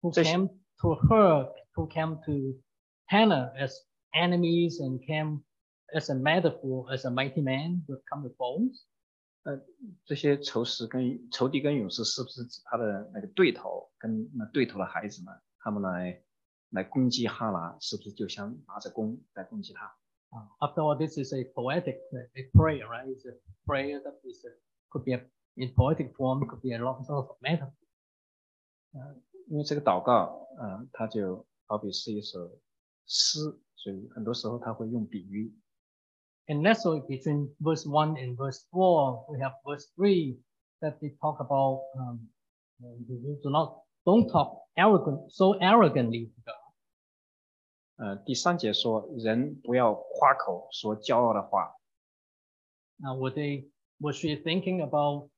[0.00, 0.48] who came
[0.80, 2.56] to her who came to
[3.06, 3.74] Hannah as
[4.14, 5.42] enemies and came
[5.92, 8.86] as a metaphor as a mighty man with come with bones?
[9.42, 9.60] 呃，
[10.04, 15.34] 这些仇视跟仇敌跟勇士是不是指他的那个对头跟那对头的孩子们？
[15.65, 16.23] 他们来
[16.69, 19.95] 来攻击哈拿，是不是就像拿着弓在攻击他？
[20.33, 23.05] Uh, after all, this is a poetic uh, a prayer, right?
[23.05, 24.51] It's a prayer that is a,
[24.89, 25.21] could be a,
[25.55, 27.73] in poetic form, could be a lot of metaphor.
[29.47, 32.57] 因为这个祷告，嗯、它就好比是一首
[33.05, 33.39] 诗，
[33.75, 35.53] 所以很多时候他会用比喻。
[36.47, 40.39] And nestled between verse one and verse four, we have verse three
[40.79, 42.29] that they talk about um,
[42.81, 46.55] uh, you do not don't talk arrogant so arrogantly to God.
[47.97, 51.75] 呃，第三节说，人不要夸口说骄傲的话，
[52.97, 53.69] Now, were they
[53.99, 55.29] was she thinking about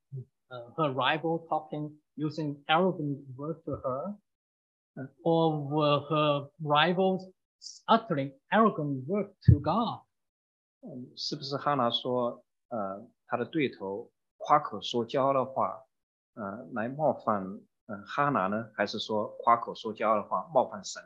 [0.50, 4.16] uh, her rival talking using arrogant words to her,
[4.96, 7.26] Uh, or were her rivals
[7.88, 10.04] uttering arrogant words to God?
[10.82, 15.84] 嗯，是不是哈拿说，呃，他的对头夸口说骄傲的话，
[16.36, 18.70] 呃，来冒犯， 嗯、哈拿呢？
[18.76, 21.02] 还是说夸口说骄傲的话冒犯神？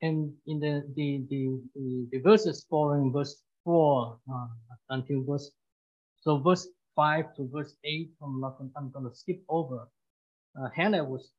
[0.00, 4.48] And in the the the the, the verses following verse four uh,
[4.88, 5.50] until verse
[6.22, 6.66] so verse
[6.96, 9.88] five to verse eight, I'm not gonna, I'm going to skip over.
[10.58, 11.30] Uh, Hannah was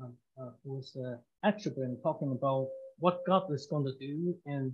[0.00, 0.06] uh,
[0.40, 4.72] uh, was uh, attributing talking about what God was going to do and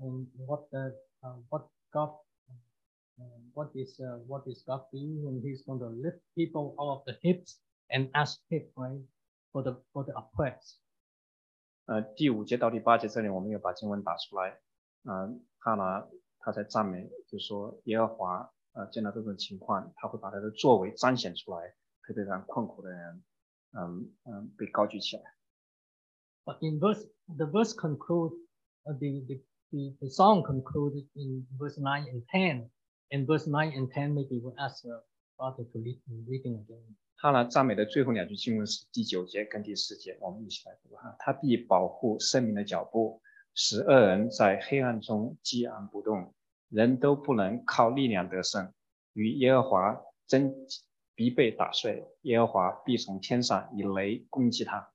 [0.00, 2.10] and what the uh, what God
[3.20, 3.24] uh,
[3.54, 7.02] what is uh, what is God doing and He's going to lift people out of
[7.06, 7.58] the hips
[7.88, 9.04] and ask hip right
[9.52, 10.76] for the for the oppressed.
[11.86, 14.60] 呃，第五节到第八节这里，我们也把经文打出来。
[15.04, 16.08] 嗯、哈拿
[16.38, 23.24] 他在赞美，就说耶和华，呃，见到这种情况，他会把他的作为彰显出来，特别让困苦的人，
[23.72, 25.22] 嗯嗯，被高举起来。
[26.44, 28.32] But in verse, the verse conclude,
[28.84, 32.70] uh, the, the, the, the song concluded in verse 9 and 10.
[33.12, 35.00] And verse 9 and 10, maybe we'll ask uh,
[35.37, 36.63] To lead in reading
[37.49, 41.13] 赞美的最后两句经文是第九节跟第十节，我们一起来读哈。
[41.19, 43.21] 他必保护生命的脚步，
[43.53, 46.33] 使恶人在黑暗中寂安不动，
[46.69, 48.71] 人都不能靠力量得胜。
[49.11, 50.53] 与耶和华争
[51.15, 54.89] 必被打碎，耶和华必从天上以雷攻击他。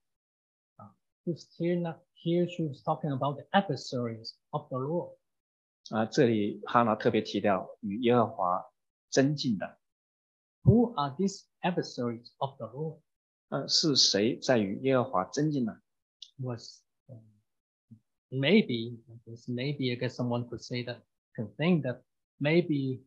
[1.23, 5.17] Who's here, now, here she was talking about the adversaries of the Lord.
[5.91, 8.65] 啊，这里哈拿特别提到与耶和华
[9.11, 9.77] 争竞的，
[10.63, 12.73] Who are these adversaries of the Lord?
[12.73, 12.99] Lord？
[13.49, 15.73] 呃，是谁在与耶和华争竞呢
[16.39, 17.19] ？Was um,
[18.29, 18.97] maybe
[19.47, 21.01] maybe I guess someone could say that
[21.35, 22.01] can think that
[22.39, 23.01] maybe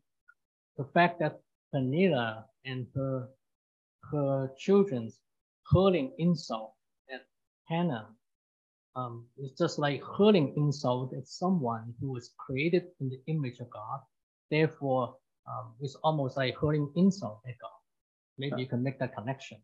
[0.76, 1.40] the fact that
[1.72, 3.30] Peninnah and her
[4.12, 5.10] her children
[5.72, 6.74] hurling insult
[7.08, 7.22] at
[7.64, 8.14] Hannah
[8.94, 13.70] um, is just like hurling insult at someone who was created in the image of
[13.70, 14.00] God.
[14.50, 15.16] Therefore,
[15.46, 17.66] um, it's almost like hurling insult echo.
[17.66, 17.70] Uh,
[18.36, 19.60] maybe you can make that connection.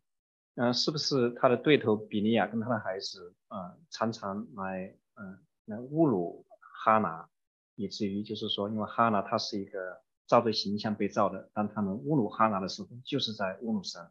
[0.56, 6.44] 呃，是不是他的对头比利亚跟他的孩子，呃，常常来，嗯、呃，来侮辱
[6.84, 7.28] 哈拿，
[7.76, 14.02] 以至于就是说，因为哈拿他是一个造对形象被造的，当他们侮辱哈拿的时候，就是在侮辱神。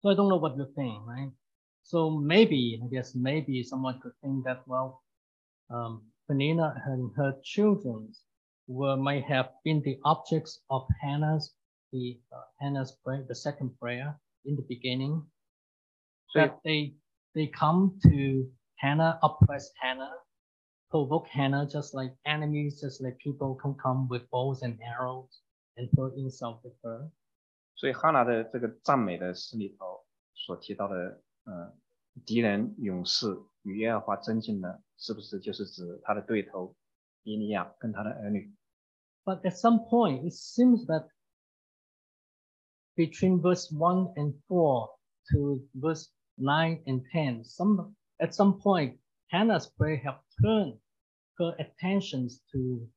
[0.00, 1.32] So I don't know what you think, right?
[1.82, 5.02] So maybe I guess maybe someone could think that well,
[5.68, 8.12] um, Peninnah and her children
[8.67, 11.53] were might have been the objects of Hannah's
[11.91, 15.25] the uh, Hannah's prayer, the second prayer in the beginning.
[16.27, 16.95] 所以 that they
[17.33, 20.11] they come to Hannah, oppress Hannah,
[20.89, 25.41] provoke Hannah, just like enemies, just like people can come with bows and arrows
[25.77, 27.11] and throw insult at her.
[27.75, 31.73] 所以哈拿的这个赞美的诗里头所提到的，呃，
[32.25, 33.27] 敌人、勇士
[33.63, 36.75] 与耶和华争竞的，是不是就是指他的对头
[39.26, 41.06] but at some point, it seems that
[42.96, 44.88] between verse 1 and 4
[45.32, 46.08] to verse
[46.38, 48.96] 9 and 10, some, at some point,
[49.30, 50.78] Hannah's prayer have turned
[51.38, 52.88] her attentions to,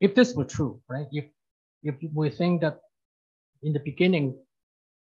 [0.00, 1.06] if this were true, right?
[1.10, 1.24] If,
[1.82, 2.80] if we think that
[3.62, 4.36] in the beginning,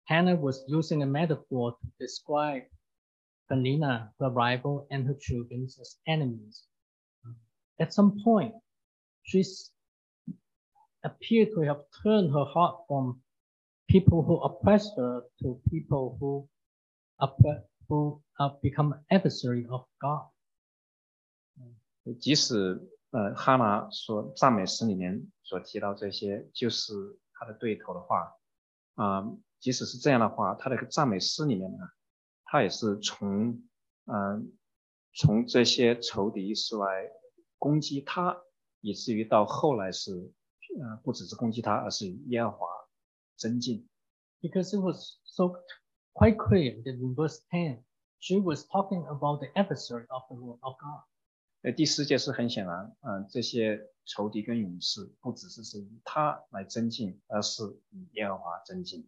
[0.05, 2.63] Hannah was using a metaphor to describe
[3.49, 6.63] Peninnah, her rival, and her children as enemies.
[7.79, 8.53] At some point,
[9.24, 9.70] she's
[11.02, 13.20] appeared to have turned her heart from
[13.88, 16.48] people who oppress her to people who
[17.20, 20.28] oppre- who have become adversary of God.
[22.18, 28.36] 即使呃哈拿所赞美诗里面所提到这些，就是他的对头的话，
[28.94, 29.24] 啊、
[29.58, 31.78] 即使是这样的话，他的赞美诗里面呢，
[32.44, 33.62] 他也是从
[34.06, 34.52] 嗯、
[35.14, 37.08] 从这些仇敌是来
[37.58, 38.36] 攻击他，
[38.84, 40.12] 以至于到后来是
[40.78, 42.66] 呃不只是攻击他，而是与耶和华
[43.36, 43.86] 争竞。
[44.40, 45.56] Because it was so
[46.14, 47.82] quite clear that in verse 10,
[48.18, 51.04] she was talking about the adversary of the word of God.
[51.62, 59.06] 呃，第四节是很显然，嗯、这些仇敌跟勇士不只是是以他来争竞，而是与耶和华争竞。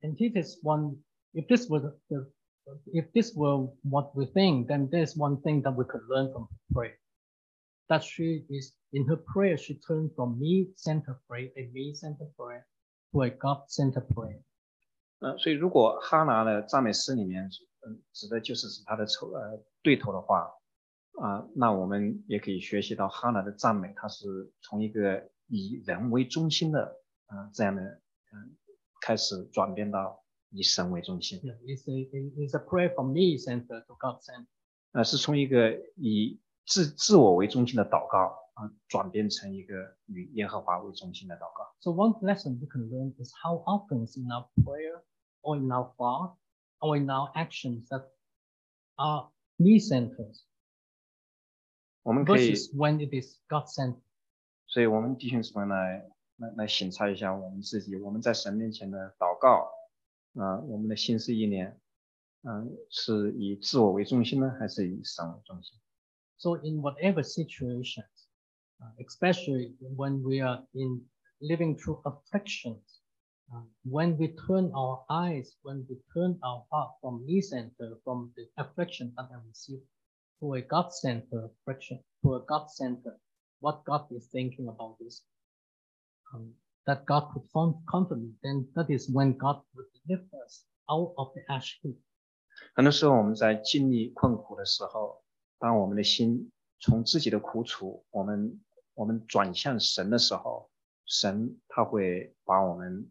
[0.00, 1.02] And it is one,
[1.34, 2.30] if this were the, the
[2.86, 6.48] if this were what we think, then there's one thing that we could learn from
[6.48, 6.98] her prayer.
[7.91, 12.65] That she is in her prayer, she turned from me-centered prayer, a me-centered prayer,
[13.11, 14.41] to a God-centered prayer.
[15.19, 17.49] 呃，所以如果哈拿的赞美诗里面，
[17.85, 20.49] 嗯，指的就是指他的仇呃对头的话，
[21.19, 24.25] 啊、那我们也可以学习到哈拿的赞美，它是
[24.61, 28.55] 从一个以人为中心的，啊、这样的，嗯、
[29.01, 34.47] 开始转变到以神为中心，Yeah, it's a it's a prayer from me-centered to God-centered.
[34.93, 41.73] 呃，是从一个以自自我为中心的祷告啊、转变成一个与耶和华为中心的祷告。
[41.79, 45.01] So one lesson we can learn is how often in our prayer
[45.41, 46.35] or in our thought
[46.79, 48.05] or in our actions that
[48.95, 50.37] are me-centered
[52.03, 54.01] 我们可以 versus when it is God-centered.
[54.67, 59.69] 所以，我们弟兄姊妹来来来省察一下我们自己，我们在神面前的祷告，
[60.41, 61.79] 啊、我们的心思意念，
[62.43, 65.79] 嗯、是以自我为中心呢，还是以神为中心？
[66.40, 68.28] So in whatever situations,
[68.82, 71.00] uh, especially when we are in
[71.40, 73.00] living through afflictions,
[73.54, 78.32] uh, when we turn our eyes, when we turn our heart from me center, from
[78.36, 79.80] the affliction that I receive,
[80.40, 83.18] to a God center affliction, to a God center,
[83.60, 85.22] what God is thinking about this,
[86.34, 86.52] um,
[86.86, 91.14] that God could com- comfort me, then that is when God would lift us out
[91.16, 91.96] of the ash heap.
[92.74, 95.22] 很多时候我们在经历困苦的时候，
[95.61, 98.59] 当我们的心从自己的苦楚，我们
[98.95, 100.71] 我们转向神的时候，
[101.05, 103.07] 神他会把我们，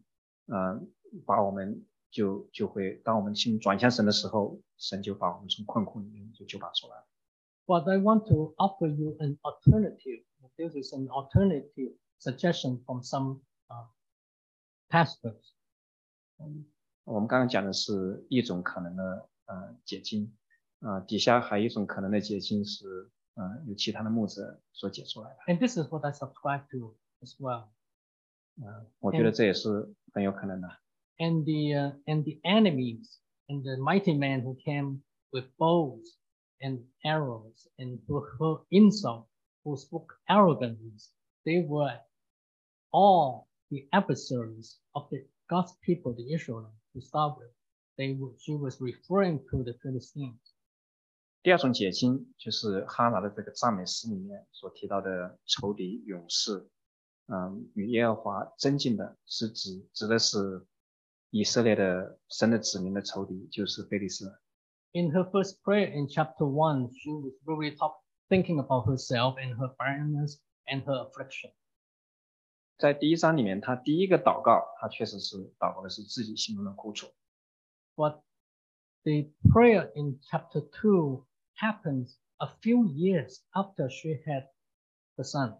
[0.47, 0.91] 嗯、
[1.25, 7.05] 把我们就就会，当我们心转向神的时候，神就把我们从困苦里面就救拔出来。
[7.65, 10.25] But I want to offer you an alternative.
[10.57, 13.39] This is an alternative suggestion from some
[13.69, 13.87] uh,
[14.89, 15.53] pastors.
[17.05, 20.35] 我们刚刚讲的是一种可能的呃解经，
[20.80, 25.52] 啊、底下还有一种可能的解经是，呃，由其他的牧者所解出来的。
[25.52, 27.68] And this is what I subscribe to as well.
[28.62, 30.68] 呃，我觉得这也是很有可能的。
[31.18, 33.18] And the uh, and the enemies
[33.48, 36.04] and the mighty men who came with bows
[36.60, 39.26] and arrows and who who insult,
[39.64, 40.92] who spoke arrogantly,
[41.44, 41.98] they were
[42.92, 47.50] all the adversaries of the God's people, the Israelites, to start with.
[47.98, 50.38] They were, she was referring to the Philistines.
[51.43, 56.69] 第二种解经就是哈拿的这个赞美诗里面所提到的仇敌勇士，
[57.27, 60.67] 嗯，与耶和华争竞的，是指指的是
[61.31, 64.37] 以色列的神的子民的仇敌，就是非利士人。
[64.93, 69.69] in her first prayer in chapter one, she was really top, thinking about herself and her
[69.77, 70.37] barrenness
[70.67, 71.51] and her affliction.
[72.77, 77.07] 在第一章里面，他第一个祷告，他确实是祷告的是自己心中的苦楚。
[77.95, 78.21] But
[79.03, 81.25] the prayer in chapter two
[81.60, 84.48] happens a few years after she had
[85.16, 85.58] the son.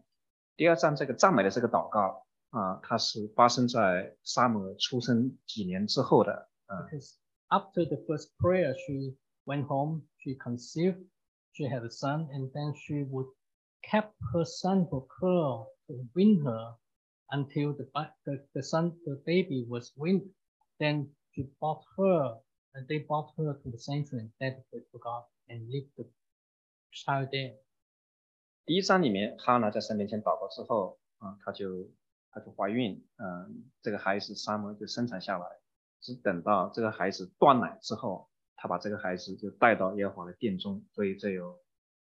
[0.57, 7.14] 第二章这个赞美的这个祷告啊，它是发生在沙姆尔出生几年之后的，啊， Because
[7.49, 11.05] after the first prayer, she went home, she conceived,
[11.53, 13.29] she had a son, and then she would
[13.83, 16.77] kept her son for her to win her
[17.31, 20.29] until the, ba- the, the son, the baby was weaned.
[20.81, 22.39] Then she brought her,
[22.74, 26.06] and they brought her to the sanctuary and dedicated to God And leave the
[26.91, 27.58] child there.
[28.66, 31.91] 第一章里面，哈娜在神面前祷告之后，啊、她就
[32.32, 35.45] 她就怀孕，嗯、这个孩子沙摩就生产下来，
[35.99, 41.60] 只等到这个孩子断奶之后，她把这个孩子就带到耶和华的殿中，所以这有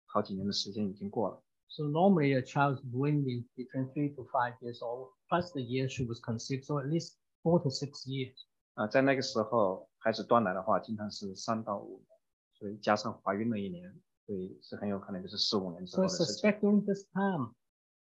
[0.06, 1.42] 好几年的时间已经过了。
[1.68, 3.24] So normally a child's in
[3.54, 7.16] between three to five years old, plus the year she was conceived, so at least
[7.42, 8.34] four to six years.
[8.74, 12.15] 啊、在那个时候，孩子断奶的话，经常是三到五年，
[12.58, 13.94] 所以加上怀孕了一年，
[14.24, 16.50] 所以是很有可能就是四五年之 So 后 I 的事情。
[16.50, 17.54] suspect during this time,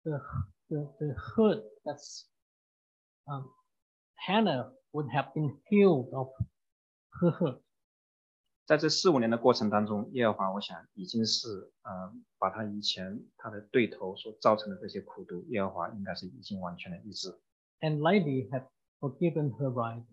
[0.04, 0.22] the
[0.70, 2.26] the, the hurt that's
[3.26, 3.50] um,
[4.16, 6.30] Hannah would have been healed of
[7.20, 7.62] her hurt.
[8.66, 17.38] 在这四五年的过程当中，耶和华我想已经是呃把他以前他的对头所造成的这些苦毒，耶和华应该是已经完全的医治。
[17.82, 18.66] and likely had
[19.02, 20.06] forgiven her right.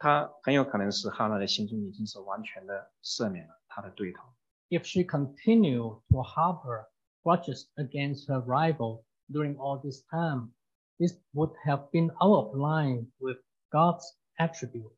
[0.00, 4.22] 他很有可能是哈娜的心中已经是完全的赦免了他的对头。
[4.70, 6.86] If she continued to harbor
[7.22, 10.52] grudges against her rival during all this time,
[10.98, 13.36] this would have been out of line with
[13.70, 14.90] God's attribute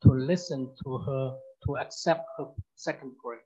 [0.00, 3.44] to listen to her, to accept her second grace.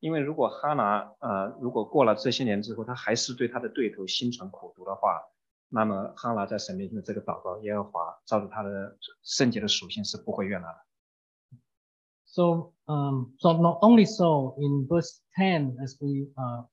[0.00, 5.20] 因为如果哈拿呃如果过了这些年之后，她还是对他的对头心存苦毒的话，
[5.69, 10.85] 那么哈拿在神面前的这个祷告，耶和华照着他的圣洁的属性是不会悦纳的。
[12.25, 16.63] So, um, so not only so, in verse 10, as we uh,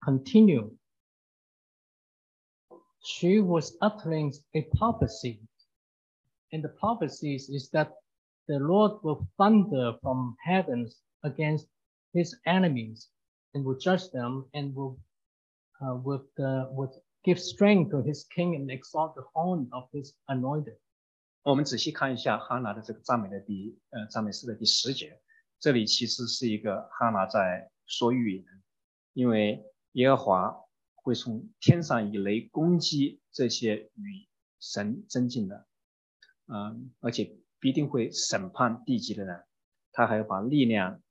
[0.00, 0.76] continue,
[3.00, 5.40] she was uttering a prophecy.
[6.52, 7.90] And the prophecies is that
[8.46, 11.66] the Lord will thunder from heavens against
[12.12, 13.08] his enemies
[13.54, 14.98] and will judge them and will,
[15.80, 16.90] uh, with the, would
[17.23, 20.77] give strength to his king and exalt the horn of his anointed.
[21.43, 25.19] 我们仔细看一下哈拿的这个赞美的第呃赞美诗的第十节，
[25.59, 28.45] 这里其实是一个哈拿在说预言，
[29.13, 29.63] 因为
[29.93, 30.55] 耶和华
[30.95, 34.27] 会从天上以雷攻击这些与
[34.59, 35.65] 神争竞的，
[36.45, 39.43] 嗯，而且必定会审判地级的人，
[39.91, 41.01] 他还要把力量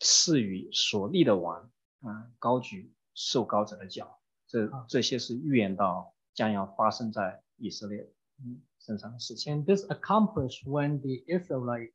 [0.00, 1.70] 赐予所立的王，
[2.02, 4.17] 啊、高举受高者的脚，
[4.47, 8.07] 这这些是预言到将要发生在以色列
[8.39, 9.55] 嗯身上的事情。
[9.55, 11.91] And this accomplished when the Israelite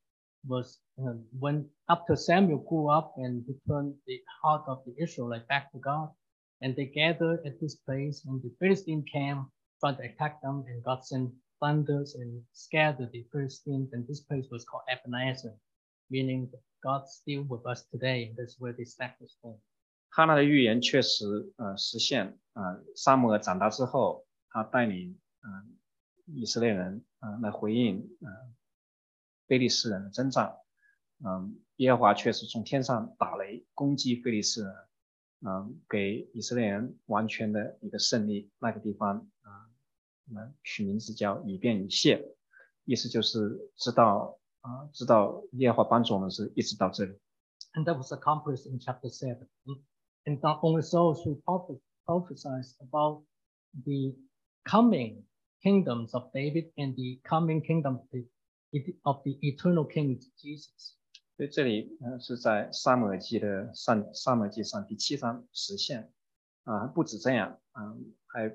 [0.46, 5.70] was, uh, when after Samuel grew up and returned the heart of the Israelite back
[5.72, 6.10] to God,
[6.60, 9.46] and they gathered at this place, and the Philistine came,
[9.80, 14.46] tried to attack them, and God sent thunders and scattered the Philistines, and this place
[14.50, 15.54] was called Ebenezer,
[16.10, 18.28] meaning that God's still with us today.
[18.28, 19.58] and That's where they stack the stone.
[20.15, 21.25] 哈拿的预言确实
[21.57, 25.75] 呃实现，呃，萨姆尔长大之后，他带领嗯、
[26.27, 28.53] 以色列人嗯、来回应嗯、呃、
[29.47, 30.55] 非利士人的征战，
[31.25, 34.75] 嗯、耶和华确实从天上打雷攻击非利士人，
[35.47, 38.51] 嗯、给以色列人完全的一个胜利。
[38.59, 39.49] 那个地方啊，
[40.27, 42.35] 我们取名字叫以便以谢，
[42.85, 47.19] 意思就是知道啊、知道耶和华帮助我们是一直到这里。
[47.73, 49.47] And that was accomplished in chapter seven.
[50.24, 53.24] And not only so, she prophes- prophesied about
[53.84, 54.14] the
[54.64, 55.24] coming
[55.62, 58.26] kingdoms of David and the coming kingdom of the,
[59.04, 60.94] of the eternal King Jesus.
[61.36, 66.12] 所以这里呃是在撒母耳记的上撒母耳记上第七章实现
[66.64, 68.50] 啊、不止这样，嗯、还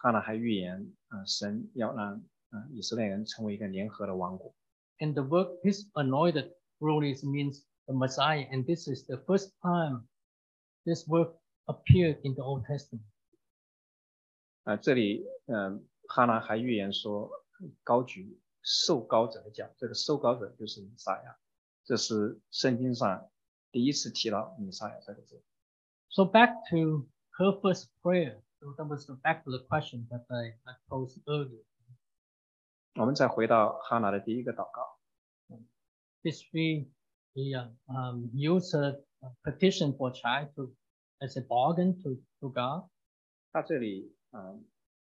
[0.00, 2.14] 哈拿还预言，嗯、神要让
[2.50, 4.54] 嗯、呃以色列人成为一个联合的王国。
[5.00, 8.46] And the word his anointed really means the Messiah.
[8.50, 10.06] And this is the first time
[10.84, 11.30] this word
[11.66, 13.02] appeared in the Old Testament.
[14.64, 17.30] 啊、这里嗯、哈拿还预言说
[17.82, 21.38] 高举受高者的脚，这个受高者就是弥撒亚，
[21.84, 23.30] 这是圣经上
[23.70, 25.42] 第一次提到弥撒亚这个字。
[26.10, 28.40] So back to her first prayer.
[28.60, 31.64] So that was the- back to the question that I, I posed earlier.
[32.94, 34.98] 我们再回到哈拿的第一个祷告。
[36.22, 36.90] Did she
[37.34, 39.00] yeah, um, use her
[39.42, 40.74] petition for a child to,
[41.20, 42.88] as a bargain to, to God?
[43.52, 44.64] 他这里嗯，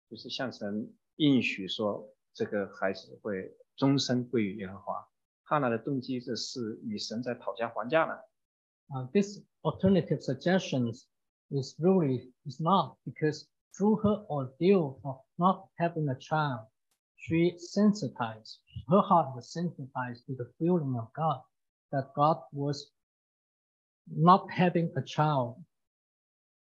[0.10, 5.08] 就是向神应许说，这个孩子会终身归于耶和华。
[5.44, 8.18] 哈拿的动机，这是与神在讨价还价呢，
[8.94, 11.06] Uh, this alternative suggestions
[11.50, 16.68] is really is not because through her ordeal of not having a child,
[17.16, 18.60] she sensitized,
[18.90, 21.42] her heart was sensitized to the feeling of God,
[21.92, 22.92] that God was
[24.06, 25.58] not having a child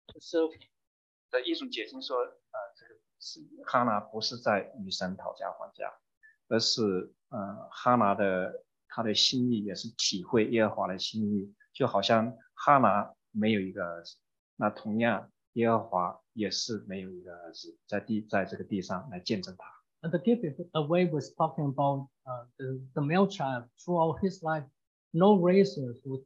[0.07, 0.67] to serve him.
[1.31, 5.93] 的艺术解经说，呃，这个是哈拿不是在与神讨价还价，
[6.49, 14.17] 而是呃哈拿的他的心意也是体会耶和华的心意，就好像哈拿没有一个儿子，
[14.57, 19.65] 那同样耶和华也是没有一个儿子，在地在这个地上来见证他。
[20.01, 20.41] And the gift
[20.73, 24.65] away was talking about uh, the, the male child throughout his life,
[25.11, 26.25] no razors would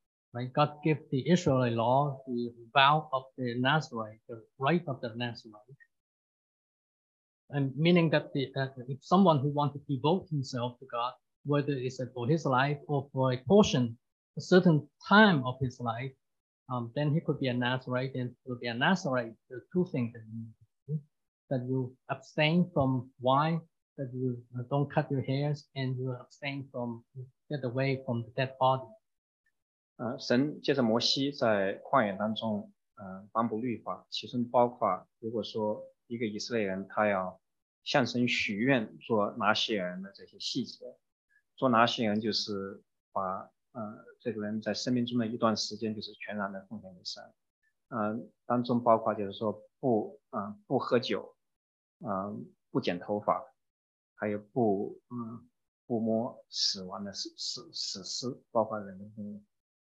[0.33, 0.51] right?
[0.53, 5.81] God gave the Israelite law, the vow of the Nazarite, the right of the Nazarite,
[7.49, 11.13] and meaning that the uh, if someone who wants to devote himself to God,
[11.45, 13.97] whether it's for his life or for a portion,
[14.37, 16.11] a certain time of his life,
[16.71, 19.33] um, then he could be a Nazarite and will be a Nazarite.
[19.51, 20.45] Are two things that you,
[20.87, 20.99] do,
[21.49, 23.61] that you abstain from wine
[23.97, 24.37] that you
[24.69, 27.03] don't cut your hairs and you abstain from
[27.49, 28.87] get away from the dead body.
[30.01, 37.39] 呃，神借着摩西在旷野当中，呃，颁布律法，其中包括，如果说一个以色列人他要
[37.83, 40.97] 向神许愿做拿西人的这些细节，
[41.55, 42.81] 做拿西人就是
[43.11, 47.23] 把呃这个人在生命中的一段时间就是全然的奉献给神，
[47.89, 51.35] 呃，当中包括就是说不嗯、不喝酒，
[51.99, 53.45] 嗯、不剪头发，
[54.15, 55.47] 还有不嗯
[55.85, 59.05] 不摸死亡的死死死尸，包括人的。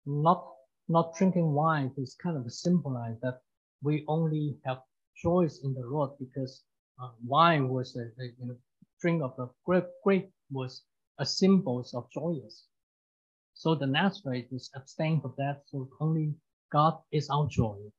[0.06, 0.44] Not
[0.88, 3.42] not drinking wine is kind of symbolize that
[3.82, 4.80] we only have
[5.16, 6.64] choice in the Lord because
[6.98, 8.56] uh, wine was a, a you know,
[9.02, 10.84] drink of the grape, grape was
[11.20, 12.68] a symbol of joyous.
[13.54, 15.64] So the Nazarite is abstain from that.
[15.66, 16.36] So only
[16.72, 17.92] God is our joy.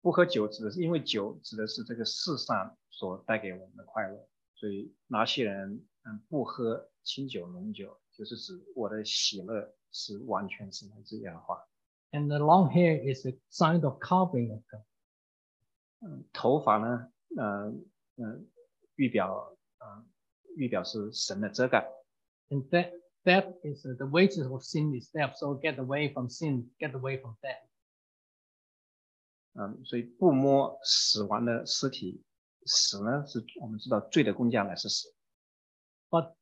[0.00, 11.67] 不喝酒指的是因为酒指的是这个世上所带给我们的快乐，所以拿西人嗯不喝清酒浓酒， 就是指我的喜乐是完全是来自耶和华。
[12.11, 14.83] And the long hair is a sign of covering of God.
[16.01, 17.85] 嗯，头发呢，嗯、
[18.17, 18.47] 嗯、
[18.95, 20.05] 预表嗯、
[20.55, 21.89] 预表是神的遮盖。
[22.49, 22.91] And that
[23.23, 25.35] that is uh, the wages of sin is death.
[25.37, 27.65] So get away from sin, get away from death.
[29.55, 32.23] 嗯，所以不摸死亡的尸体，
[32.65, 35.13] 死呢是我们知道罪的工价乃是死。
[36.09, 36.35] But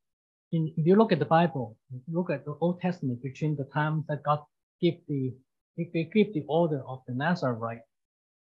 [0.51, 3.55] in, if you look at the Bible, if you look at the Old Testament between
[3.55, 4.39] the times that God
[4.81, 5.33] gave the
[5.75, 7.81] if they give the order of the Nazarite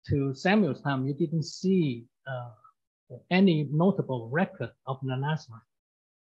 [0.07, 5.65] to Samuel's time, you didn't see uh, any notable record of the Nazarite.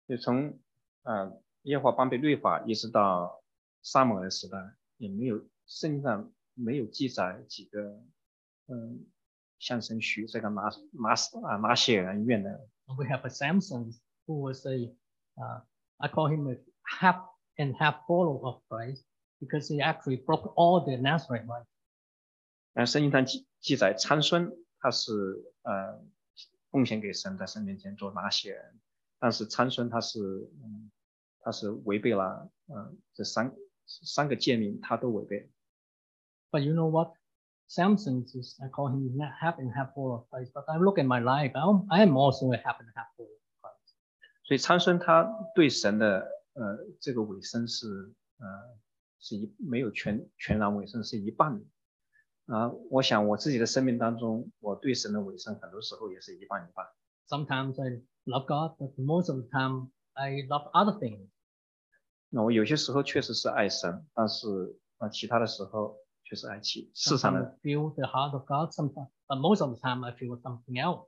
[0.07, 0.59] 就从
[1.03, 3.43] 呃耶和华颁布律法一直到
[3.83, 4.59] 撒母耳的时代，
[4.99, 8.03] 也没有圣经上没有记载几个
[8.67, 9.05] 嗯
[9.59, 11.13] 向神许这个拿拿
[11.49, 13.93] 啊拿血人愿的 We have a Samson
[14.27, 14.95] who was a
[15.39, 15.61] uh,
[15.99, 17.17] I call him a half
[17.57, 19.05] and half follower of Christ
[19.41, 21.67] because he actually broke all the Nazarite rites.
[22.73, 24.51] 但圣经上记记载参孙
[24.81, 25.13] 他是
[25.63, 26.03] 呃
[26.71, 28.81] 奉献给神在神面前做拿血人，
[29.21, 30.19] 但是参孙他是
[30.63, 30.91] 嗯
[31.41, 33.55] 他是违背了呃这三
[33.87, 35.51] 三个诫命他都违背。
[36.51, 37.13] But you know what?
[37.67, 40.53] Samson is, I call him na- half and half follower of Christ.
[40.53, 43.31] But I look at my life, I'm, I am also a half and half follower
[43.31, 43.38] of Christ.
[44.50, 47.88] 所以参孙他对神的呃这个委身是
[48.40, 48.48] 呃
[49.20, 51.66] 是一没有全全然委身是一半的
[52.52, 56.84] 啊、我想我自己的生命当中，我对神的委身很多时候也是一半一半。
[57.28, 61.28] Sometimes I love God, but most of the time I love other things.
[62.30, 64.48] 那我有些时候确实是爱神，但是
[64.98, 70.12] 啊、呃其他的时候却是爱其世上 Sometimes 的 I feel the heart of God, sometimes, but most of the time I
[70.14, 71.06] feel something else.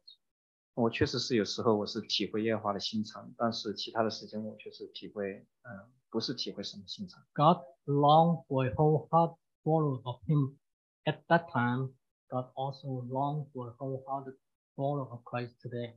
[0.74, 7.24] 我确实是有时候我是体会耶和华的心肠，但是其他的时间我确实体会嗯、呃不是体会什么心肠。
[7.34, 10.58] God longed for a whole heart follower of Him.
[11.06, 11.94] At that time,
[12.28, 14.36] God also longed for a wholehearted
[14.76, 15.94] follower of Christ today.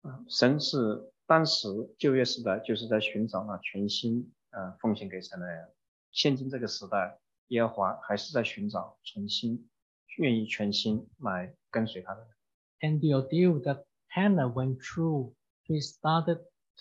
[0.00, 1.68] 啊，神是当时
[1.98, 5.70] 旧约时代就是在寻找那全心呃奉献给神的人，
[6.10, 9.68] 现今这个时代，耶和华还是在寻找全心
[10.16, 12.37] 愿意全心来跟随他的人。
[12.81, 15.33] And the ordeal that Hannah went through
[15.65, 16.39] she started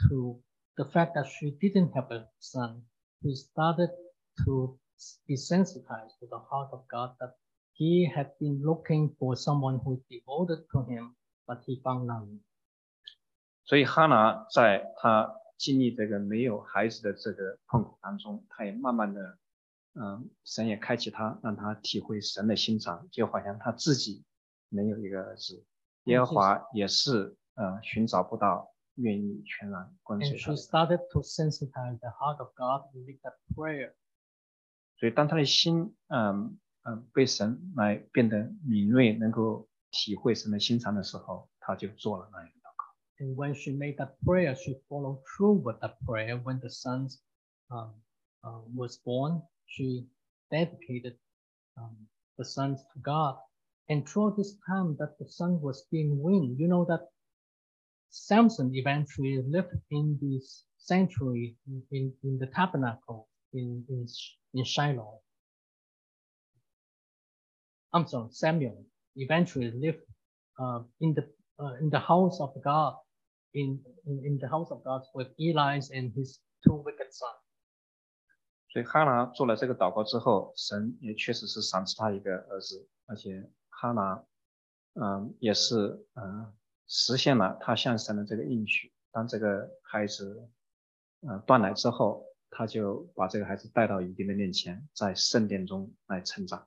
[0.09, 0.41] to
[0.77, 2.83] the fact that she didn't have a son.
[3.23, 3.91] She started
[4.45, 4.79] to
[5.29, 7.35] be sensitized to the heart of God that
[7.75, 11.15] he had been looking for someone who is devoted to him,
[11.47, 12.41] but he found none.
[13.65, 19.39] 所以哈拿在他经历这个没有孩子的这个痛苦当中，他也慢慢的，
[19.95, 24.25] 嗯，神也开启他，让他体会神的心肠，就好像他自己
[24.69, 25.65] 没有一个儿子，
[26.07, 30.57] 耶和华也是，呃，寻找不到愿意全然跟随 And 他 she 的。
[30.57, 33.95] started to sensitize the heart of God with that prayer.
[34.99, 42.85] 所以当他的心，嗯嗯，被神来变得敏锐，能够体会神的心肠的时候，他就做了那样的祷告。
[43.19, 46.41] And when she made that prayer, she followed through with that prayer.
[46.43, 47.09] When the son
[47.69, 47.95] um,
[48.43, 50.09] uh, was born, she
[50.51, 51.17] dedicated
[51.77, 53.39] um, the son to God.
[53.89, 57.09] And throughout this time that the son was being weaned, you know that
[58.11, 64.65] Samson eventually lived in this sanctuary in, in, in the tabernacle in, in, Sh- in
[64.65, 65.21] Shiloh.
[67.93, 68.85] I'm sorry, Samuel
[69.17, 70.05] eventually lived
[70.59, 72.95] uh, in the uh, in the house of God,
[73.53, 77.37] in, in in the house of God with Eli and his two wicked sons.
[78.73, 83.47] 所以哈拿做了这个祷告之后，神也确实是赏赐他一个儿子，而且
[83.77, 84.25] 哈拿，
[84.95, 86.53] 嗯，也是嗯
[86.87, 88.93] 实现了他向神的这个应许。
[89.11, 90.49] 当这个孩子，
[91.21, 96.67] 呃断奶之后，他就把这个孩子带到以丁的面前，在圣殿中来成长。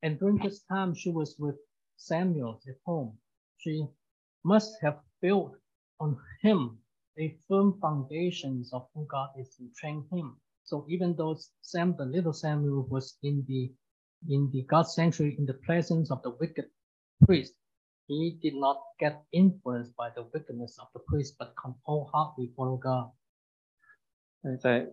[0.00, 1.56] And during this time, she was with
[1.96, 3.18] Samuel at home.
[3.58, 3.92] She
[4.42, 5.58] must have built
[5.98, 6.78] on him
[7.16, 10.40] a firm foundations of who God is to train him.
[10.64, 13.72] So even though Sam, the little Samuel, was in the
[14.28, 16.70] in the God sanctuary in the presence of the wicked
[17.26, 17.54] priest,
[18.06, 22.76] he did not get influenced by the wickedness of the priest, but come wholeheartedly follow
[22.76, 23.12] God.
[24.42, 24.90] 嗯，在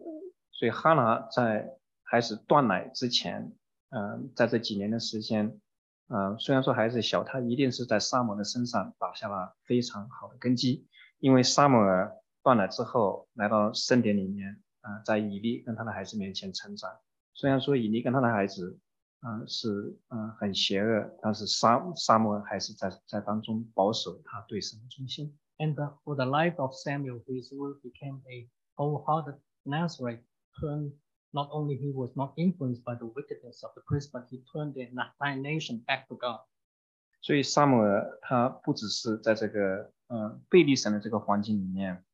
[0.51, 3.55] 所以哈拿在孩子断奶之前，
[3.89, 5.59] 嗯、在这几年的时间，
[6.07, 10.87] 嗯、虽然说孩子小，他一定是在撒母的身上打下了非常好的根基，
[11.19, 16.99] 因为撒母耳断奶之后来到圣殿里面，啊、在以利跟他的孩子面前成长。
[17.33, 18.79] 虽然说以利跟他的孩子，
[19.26, 25.34] 嗯、是嗯、很邪恶，但是撒撒母耳还是在在当中保守他对神的忠心。
[25.56, 30.22] And the, for the life of Samuel, his will became a wholehearted Nazarite.
[30.60, 30.92] Turned
[31.32, 34.74] not only he was not influenced by the wickedness of the priest, but he turned
[34.74, 36.40] the entire nation back to God.
[37.22, 42.04] 所以撒母耳他不只是在这个呃贝利神的这个环境里面，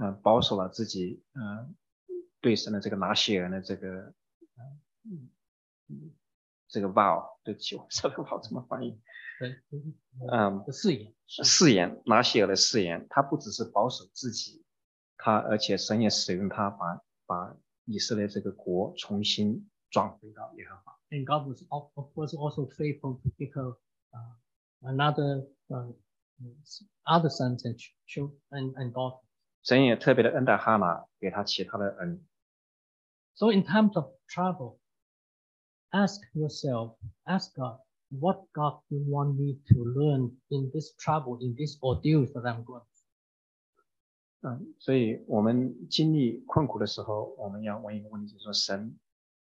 [0.00, 1.68] 呃保守了自己呃
[2.40, 4.64] 对神的这个拿西尔的这个呃
[5.04, 5.28] 嗯
[5.88, 6.10] 嗯
[6.73, 8.99] 这个 vow，对不起，我这个 vow 怎么翻译？
[9.39, 9.47] The,
[10.31, 11.13] 嗯 the誓言。
[11.27, 14.63] 誓言拿西尔的誓言，他不只是保守自己，
[15.17, 20.99] 他而且神也使用他把把以色列这个国重新转回到耶和华。
[21.09, 23.77] And God was of of course also faithful to give her
[24.11, 24.35] uh,
[24.81, 25.93] another uh,
[27.05, 29.23] other sons and ch- children and, and daughters.
[29.63, 32.25] 神也特别的恩待哈拿，给他其他的恩。
[33.35, 34.79] So in times of trouble,
[35.93, 37.79] ask yourself, ask God,
[38.11, 42.45] what God do you want me to learn in this trouble, in this ordeal that
[42.45, 42.81] I'm going?
[42.81, 42.85] through?
[44.41, 48.97] 嗯，所以我们经历困苦的时候，我们要问一个问题：说神，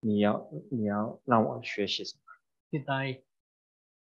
[0.01, 2.21] 你要你要让我学习什么？
[2.71, 3.23] Did I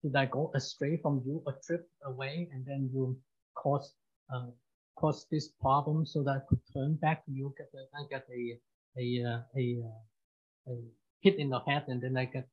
[0.02, 3.20] did I go astray from you or drift away and then you
[3.54, 3.92] cause
[4.30, 4.52] uh,
[4.96, 8.26] cause this problem so that I could turn back to you, get a, I get
[8.30, 8.62] a
[8.96, 10.76] a uh, a, uh, a
[11.22, 12.48] hit in the head and then I get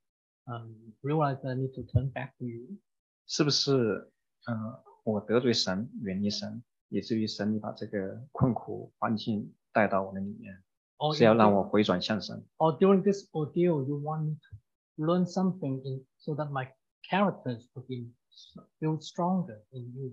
[0.46, 2.78] um, realize that I need to turn back to you?
[3.26, 4.10] 是不是？
[4.46, 10.62] 呃，我得罪神，远离神，以至于神你把这个困苦环境带到我的里面，
[10.98, 12.44] Or 是要 in 让 thi- 我回转向神。
[12.58, 16.68] or during this ordeal, you want me to learn something in so that my
[17.08, 18.12] characters will be
[18.80, 20.12] built stronger in you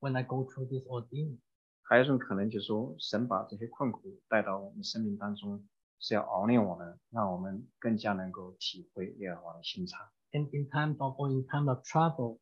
[0.00, 1.36] when I go through this ordeal.
[1.82, 5.64] 还有一种可能就是说，神把这些困苦带到我们生命当中，
[5.98, 10.08] 是要熬练我们，让我们更加能够体会耶和华的心肠。
[10.32, 12.38] And in times of or in time of trouble,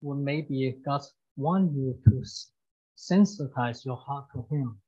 [0.00, 1.02] when maybe God
[1.36, 2.52] want you to s-
[2.96, 4.78] sensitize your heart to Him.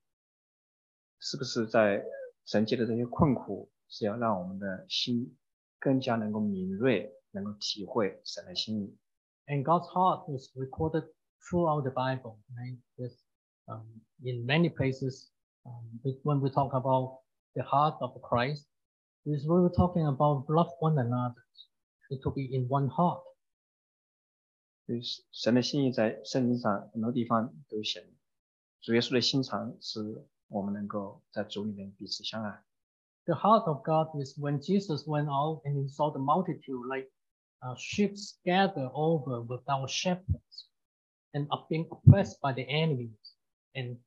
[1.18, 2.05] 是不是在
[2.45, 5.37] 神界的这些困苦，是要让我们的心
[5.78, 8.99] 更加能够敏锐，能够体会神的心意。
[9.47, 11.09] And God's heart is recorded
[11.41, 12.39] throughout the Bible.
[12.55, 12.78] Right?
[12.97, 13.16] Yes.
[13.66, 15.30] Um, in many places,
[15.64, 17.20] um, we- when we talk about
[17.57, 18.66] the heart of Christ,
[19.26, 21.45] is really talking about love one another.
[22.11, 23.22] It to be in one heart.
[24.87, 28.14] 就是神的心意在圣经上很多地方都写明。
[28.80, 32.62] 主耶稣的心肠是我们能够在主里面彼此相爱。
[33.24, 37.09] The heart of God is when Jesus went out and he saw the multitude like
[37.62, 40.66] uh, sheep scattered over without shepherds
[41.33, 43.35] and are being oppressed by the enemies.
[43.74, 43.99] And,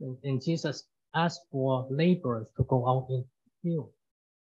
[0.00, 3.91] and, and Jesus ask for laborers to go out in the field.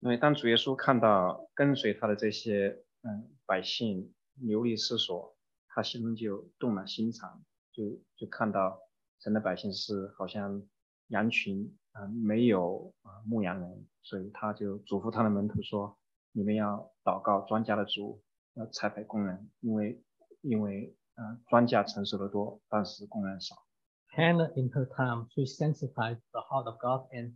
[0.01, 5.35] 因为当主耶稣看到跟随他的这些嗯百姓流离失所，
[5.69, 7.43] 他心中就动了心肠，
[7.73, 8.81] 就就看到
[9.21, 10.63] 神的百姓是好像
[11.09, 15.99] 羊群啊、没有啊、牧羊人，所以他就嘱咐他的门徒说
[16.31, 18.23] ：“你们要祷告庄稼的主，
[18.55, 20.01] 要差派工人，因为
[20.43, 23.57] 因为呃庄稼成熟的多，但是工人少。”
[24.15, 27.35] Hannah, in her time, to sensitized the heart of God and,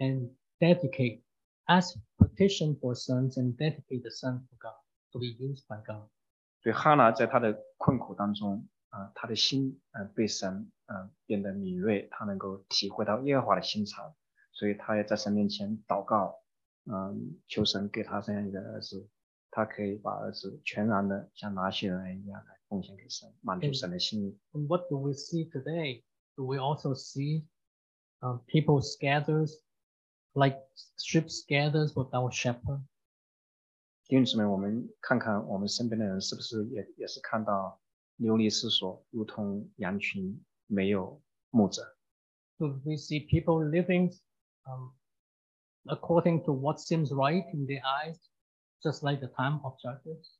[0.00, 1.22] and dedicate,
[1.68, 4.74] ask petition for sons and dedicate the sons to God,
[5.12, 6.08] to be used by God.
[6.62, 14.14] 所以哈拿在她的困苦当中，啊、呃，她的心，呃，被神，呃，变得敏锐，她能够体会到耶和华的心肠，
[14.52, 16.40] 所以她也在神面前祷告，
[16.86, 19.08] 嗯、呃，求神给她这样一个儿子，
[19.50, 24.37] 她可以把儿子全然的像拿西人一样来 奉献给神，满足神的心意。
[24.53, 26.03] And what do we see today?
[26.35, 27.45] Do we also see
[28.19, 29.49] um, people scattered,
[30.33, 30.57] like
[30.97, 32.81] sheep scattered without shepherd?
[34.07, 37.79] 弟兄姊妹，我们看看我们身边的人是不是也也是看到
[38.17, 41.95] 流离失所，如同羊群没有牧者。
[42.57, 44.13] Do we see people living
[44.65, 44.93] um,
[45.85, 48.17] according to what seems right in their eyes,
[48.83, 50.34] just like the time of Judges?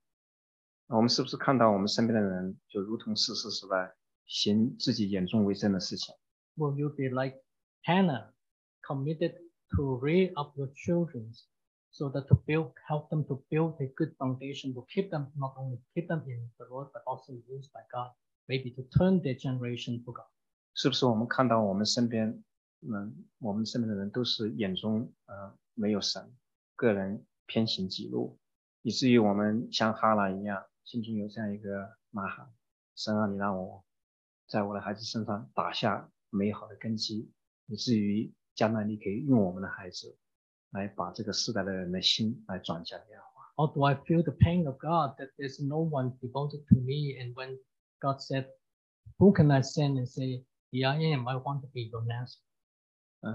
[0.88, 6.14] 我们是不是看到我们身边的人就如同世世时代行自己眼中为正的事情？
[6.58, 7.42] Will you be like
[7.86, 8.32] Hannah,
[8.82, 9.36] committed
[9.76, 11.34] to rear up your children
[11.92, 15.56] so that to build, help them to build a good foundation, to keep them, not
[15.58, 18.12] only keep them in the Lord, but also used by God,
[18.48, 20.28] maybe to turn their generation to God?
[20.74, 22.44] 是不是我们看到我们身边，
[22.82, 26.34] 嗯，我们身边的人都是眼中呃没有神，
[26.76, 28.38] 个人偏行己路，
[28.82, 32.49] 以至于我们像哈拿一样， 心中有这样一个呐喊：
[32.95, 33.85] 神啊，你让我
[34.47, 37.33] 在我的孩子身上打下美好的根基，
[37.67, 40.17] 以至于将来你可以用我们的孩子
[40.71, 43.53] 来把这个世代的人的心来转向耶和华。
[43.57, 47.19] Or do I feel the pain of God that there's no one devoted to me?
[47.21, 47.59] And when
[47.99, 48.47] God said,
[49.19, 52.05] Who can I send and say, Here I am, I want to be your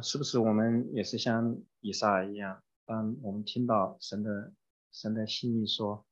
[0.01, 4.53] 是不是我们也是像以撒一样，当我们听到神的
[4.93, 6.05] 神的心意说，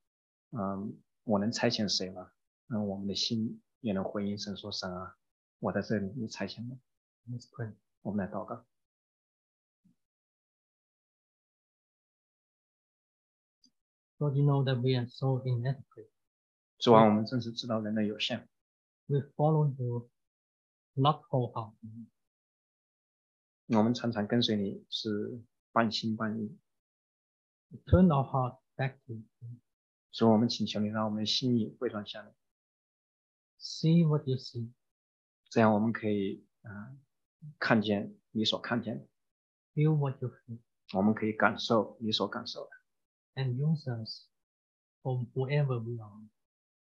[0.50, 0.98] 嗯，
[1.30, 2.32] 我能差遣谁吗？
[2.66, 5.16] 嗯，我们的心也能回应神说，神啊，
[5.60, 6.76] 我在这里，你差遣我。
[7.30, 7.72] Let's pray.
[8.02, 8.66] 我们来祷告。
[14.18, 16.10] Lord, you know that we are so inadequate.
[16.78, 18.48] 主啊，我们真是知道人的有限
[19.06, 20.10] ，We follow you
[20.94, 22.06] not wholeheartedly.
[23.68, 26.58] 我们常常跟随你是半心半意。
[27.68, 29.22] We turn our heart back to you.
[30.11, 32.31] 所以我们请求你，让我们的心意回转向你，
[33.59, 34.71] See what you see.
[35.49, 36.97] 这样我们可以啊、呃
[37.59, 39.07] 看见你所看见的，
[39.75, 40.57] Feel what you feel.
[40.93, 42.71] 我们可以感受你所感受的。
[43.35, 44.27] And use us
[45.03, 46.29] for whoever we are.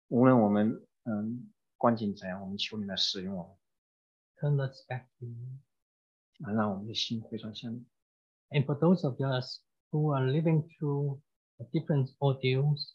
[0.08, 3.56] 无论我们嗯光景怎样，我们求你来使用我们。
[4.36, 6.46] Turn us back to you.
[6.46, 7.86] 啊，让我们的心回转向你。
[8.50, 11.20] And for those of us who are living through
[11.72, 12.94] different ordeals,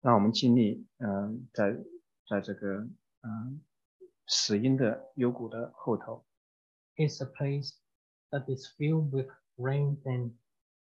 [0.00, 1.84] 让我们尽力，嗯、呃，在
[2.28, 2.88] 在这个
[3.22, 3.60] 嗯
[4.26, 6.24] 死荫的幽谷的后头。
[6.96, 7.72] It's a place
[8.30, 10.32] that is filled with rain and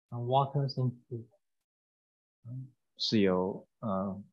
[0.10, 1.26] uh, waters and food。
[2.98, 4.24] 是有呃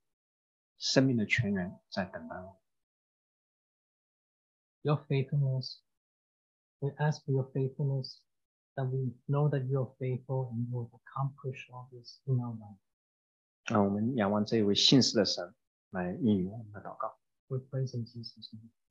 [0.79, 2.61] 生命的泉源在等待我。
[4.83, 5.79] Your faithfulness,
[6.81, 8.19] we ask for your faithfulness,
[8.75, 12.55] that we know that you are faithful and you will accomplish all this in our
[12.55, 12.79] life.
[13.67, 15.55] 让我们仰望这一位信实的神
[15.91, 17.17] 来应允我们的祷告。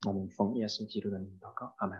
[0.05, 1.99] 我们奉耶稣基督的名祷告，阿门。